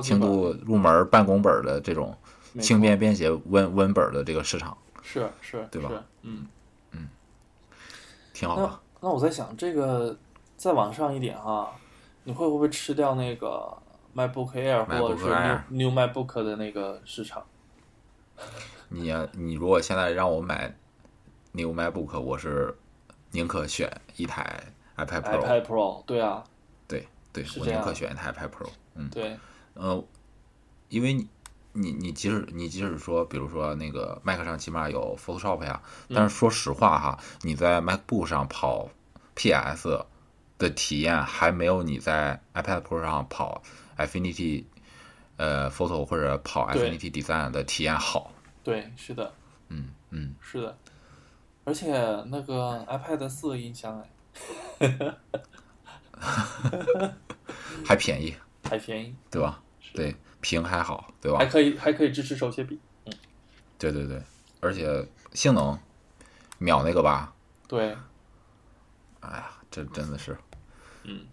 [0.00, 2.16] 轻度入门办公本儿的这种
[2.60, 5.90] 轻便便携 Win Win 本儿的这个市场，是是，对吧
[6.22, 6.46] 嗯？
[6.92, 7.08] 嗯，
[8.32, 8.80] 挺好的。
[9.00, 10.16] 那我在想，这个
[10.56, 11.74] 再往上一点哈，
[12.24, 13.76] 你会不会吃掉那个
[14.14, 15.24] MacBook Air 或者是
[15.68, 17.42] New New MacBook 的那个市场？
[18.88, 20.74] 你呀你如果现在让我买
[21.52, 22.76] New MacBook，我是
[23.30, 24.62] 宁可选一台
[24.96, 26.44] iPad Pro，iPad Pro，对啊，
[26.86, 28.68] 对对，我宁可选一台 iPad Pro。
[28.94, 29.38] 嗯，对，
[29.74, 30.04] 呃，
[30.88, 31.28] 因为你
[31.72, 38.88] 你你即使你即使说，比如说那个 Mac 上起码有 Photoshop 呀，嗯但是说实话哈，你在 MacBook 上跑
[39.34, 40.04] PS
[40.58, 43.62] 的体验还没有你在 iPad Pro 上跑
[43.96, 44.64] Affinity
[45.36, 46.90] 呃 Photo 或者跑对。
[46.90, 48.30] Affinity Design 的体验好。
[48.62, 49.32] 对，是的，
[49.68, 50.76] 嗯嗯，是的，
[51.64, 51.90] 而且
[52.26, 54.00] 那个 iPad 四的音箱
[54.78, 55.16] 哎，
[57.84, 58.34] 还便宜，
[58.72, 59.60] 还便宜，对吧？
[59.92, 61.44] 对，屏还好，对吧还？
[61.44, 63.12] 可以还可以支持手写笔，嗯
[63.78, 64.22] 对对对，
[64.60, 65.78] 而且性能
[66.56, 67.34] 秒那个吧，
[67.68, 67.94] 对，
[69.20, 70.34] 哎呀，这真的是
[71.04, 71.26] 嗯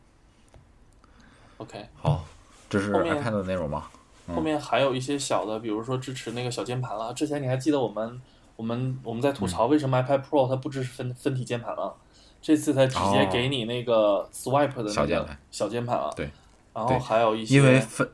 [1.58, 1.88] ，OK。
[1.96, 2.26] 好。
[2.70, 3.88] 这是 iPad 的内容吗？
[4.28, 7.12] 后面还有一些小的，比如说支持那个小键盘了。
[7.16, 8.22] 之前你还记得我们
[8.56, 11.96] 我们我们在吐槽为什么 iPad Pro 它不支持分分体键盘了？
[12.40, 16.14] 这次它直接哦给你那个 Swipe 的那个小键盘小键盘了。
[16.16, 16.30] 对，
[16.74, 18.10] 然后还有一些，因为分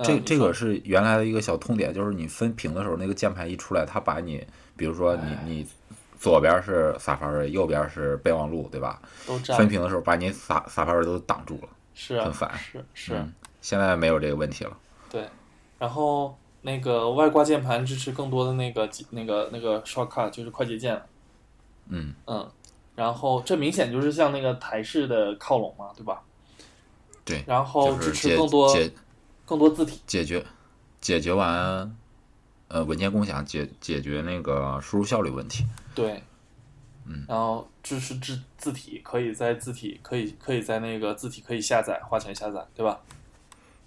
[0.00, 5.66] 这嗯这个是原来的一个小痛点，就是你分屏的时候，那个键盘一出来，它把你，比如说你哎你
[6.18, 9.00] 左边是 Safari，右边是备忘录，对吧？
[9.26, 11.68] 都占分屏的时候把你 Sa Safari 都挡住了。
[11.94, 14.76] 是啊很烦是是、嗯现在没有这个问题了。
[15.10, 15.28] 对。
[15.80, 21.02] 然后那个外挂键盘支持更多的那个那个那个 shortcut，就是快捷键。
[21.88, 22.48] 嗯，嗯，
[22.94, 26.22] 然后这明显就是像那个台式的靠拢嘛，对吧？
[27.28, 28.90] 对，然后支持更多解
[29.44, 30.00] 更多字体。
[30.06, 30.44] 解决
[31.00, 31.96] 解决完
[32.68, 35.66] 呃文件共享解解决那个输入效率问题。
[35.94, 36.22] 对，
[37.04, 42.98] 嗯，然后支持字字体，可以在字体可以可以在那个字体可以下载，花钱下载，对吧？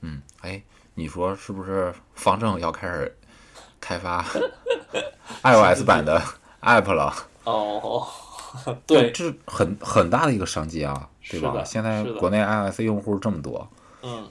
[0.02, 0.62] 嗯，哎，
[0.96, 3.18] 你说是不是方正要开始
[3.80, 4.24] 开发
[5.44, 6.22] iOS 版的
[6.62, 7.14] App 了？
[7.44, 8.08] 哦，
[8.86, 11.52] 对，这是很很大的一个商机啊，对吧？
[11.52, 13.68] 是的现在国内 iOS 用户这么多，
[14.02, 14.30] 嗯，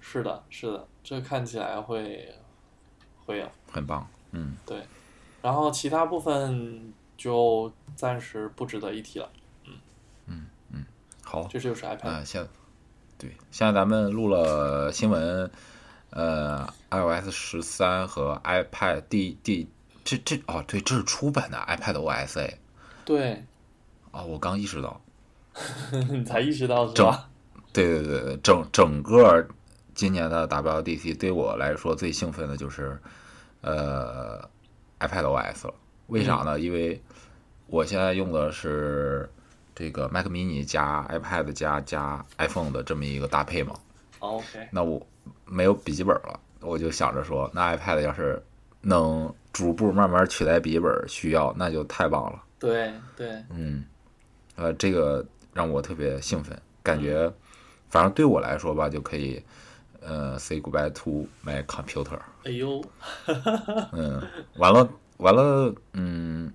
[0.00, 2.34] 是的，是的，这看起来会
[3.24, 3.46] 会有。
[3.70, 4.06] 很棒。
[4.32, 4.82] 嗯，对，
[5.40, 9.30] 然后其他部分就暂时不值得一提了，
[9.64, 9.72] 嗯
[10.26, 10.84] 嗯嗯
[11.24, 12.46] 好，这就是 iPad，、啊，现
[13.16, 15.50] 对，现在咱们录了新闻，
[16.10, 19.66] 呃，iOS 十三和 iPad 第第
[20.04, 22.58] 这这哦，对，这是出版的 iPad OS 哎，
[23.04, 23.44] 对，
[24.10, 25.00] 哦，我刚意识到，
[26.10, 27.28] 你才意识到是吧？
[27.72, 29.46] 对对对对，整整个
[29.94, 32.98] 今年的 WWDC 对我来说最兴奋的就是
[33.60, 34.40] 呃
[35.00, 35.74] iPad OS 了。
[36.08, 36.58] 为啥呢？
[36.58, 37.00] 因为
[37.66, 39.28] 我现在用的是
[39.74, 43.74] 这个 Mac mini 加 iPad 加加 iPhone 的这么一个搭配嘛。
[44.18, 45.04] 好 OK，那我
[45.44, 48.42] 没有笔记本了，我就想着说，那 iPad 要是
[48.80, 52.42] 能逐步慢慢取代笔记本需要，那就太棒了。
[52.58, 53.84] 对对，嗯，
[54.56, 55.24] 呃，这个
[55.58, 57.32] 让我特别兴奋，感觉
[57.90, 59.42] 反正对我来说吧，就可以
[60.00, 62.16] 呃 say goodbye to my computer。
[62.44, 62.80] 哎呦，
[63.90, 64.22] 嗯，
[64.54, 66.52] 完了完了，嗯，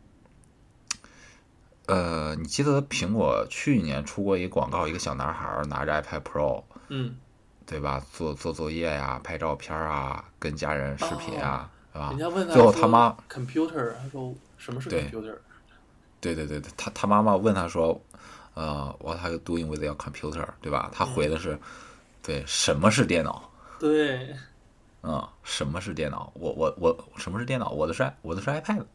[1.88, 7.17] 呃，你记得苹果去年出过一个广告，一个小男孩拿着 iPad Pro，嗯，
[7.65, 8.01] 对吧？
[8.13, 12.19] 做做作业呀，拍照片啊，跟家人视频啊，是吧人？
[12.19, 15.35] 家问他最后他妈 computer，他说什么是对 computer？
[16.21, 18.01] 对对对对，他他妈妈问他说
[18.53, 20.47] ：“呃，What are you doing with your computer？
[20.61, 20.89] 对吧？
[20.93, 21.57] 他回的是，
[22.21, 23.49] 对，什么是电脑？
[23.80, 24.35] 对，
[25.01, 26.31] 嗯，什么是电脑？
[26.35, 27.69] 我我我，什么是电脑？
[27.69, 28.85] 我的是我的是 iPad。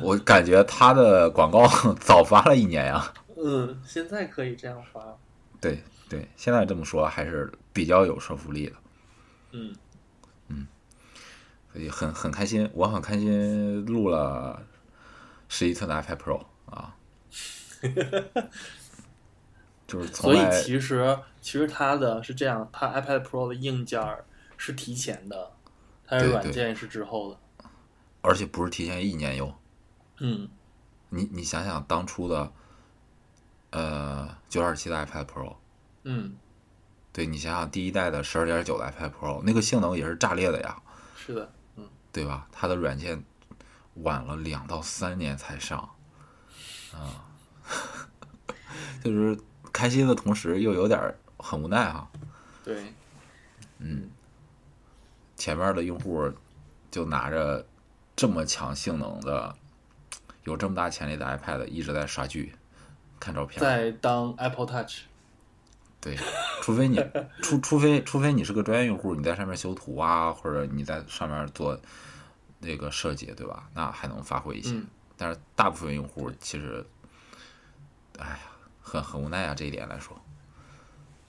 [0.00, 1.66] 我感觉他的广告
[2.00, 3.12] 早发了一年呀。
[3.36, 5.00] 嗯，现在可以这样发。
[5.60, 8.76] 对对，现在这么说还是比较有说服力的。
[9.52, 9.74] 嗯
[10.48, 10.66] 嗯，
[11.72, 14.60] 所以很很开心，我很开心录了
[15.48, 16.95] 十一寸的 iPad Pro 啊。
[19.86, 24.02] 就是所以其实其实它的是这样，它 iPad Pro 的硬件
[24.56, 25.52] 是提前的，
[26.06, 27.38] 它的软件是之后的，
[28.22, 29.54] 而且不是提前一年用。
[30.18, 30.48] 嗯，
[31.10, 32.52] 你你想想当初的，
[33.70, 35.54] 呃，九点七的 iPad Pro，
[36.04, 36.36] 嗯，
[37.12, 40.82] 对你想想第一代的十二点九的 iPad Pro，那个性能也是炸裂的呀。
[41.16, 42.48] 是的，嗯，对吧？
[42.50, 43.22] 它的软件
[43.96, 45.78] 晚了两到三年才上，
[46.92, 47.25] 啊，
[49.04, 49.38] 就是
[49.72, 52.08] 开心的同时又有点很无奈哈。
[52.64, 52.92] 对，
[53.78, 54.10] 嗯，
[55.36, 56.32] 前面的用户
[56.90, 57.66] 就拿着
[58.14, 59.54] 这么强性能的。
[60.44, 62.54] 有这么大潜力的 iPad 一直在刷剧、
[63.18, 65.00] 看照片，在当 Apple Touch。
[66.00, 66.16] 对，
[66.62, 67.04] 除非你
[67.42, 71.76] 除除非除非你是个专业用户，你在上面修图啊，或者你在上面做
[72.60, 73.68] 那个设计，对吧？
[73.74, 74.80] 那还能发挥一些。
[75.16, 76.86] 但是大部分用户其实，
[78.18, 78.38] 哎呀，
[78.82, 80.20] 很很无奈啊，这一点来说。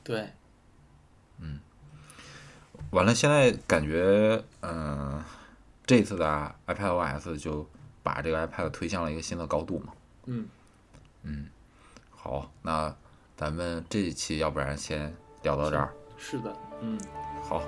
[0.04, 0.30] 对。
[1.40, 1.60] 嗯。
[2.92, 5.24] 完了，现在感觉，嗯，
[5.86, 7.68] 这次的 iPadOS 就。
[8.04, 9.92] 把这个 iPad 推向了一个新的高度嘛？
[10.28, 10.48] 嗯
[11.24, 11.50] 嗯，
[12.10, 12.96] 好，那
[13.36, 15.94] 咱们这一期要不然先聊到这儿。
[16.18, 16.98] 是的，嗯，
[17.44, 17.62] 好。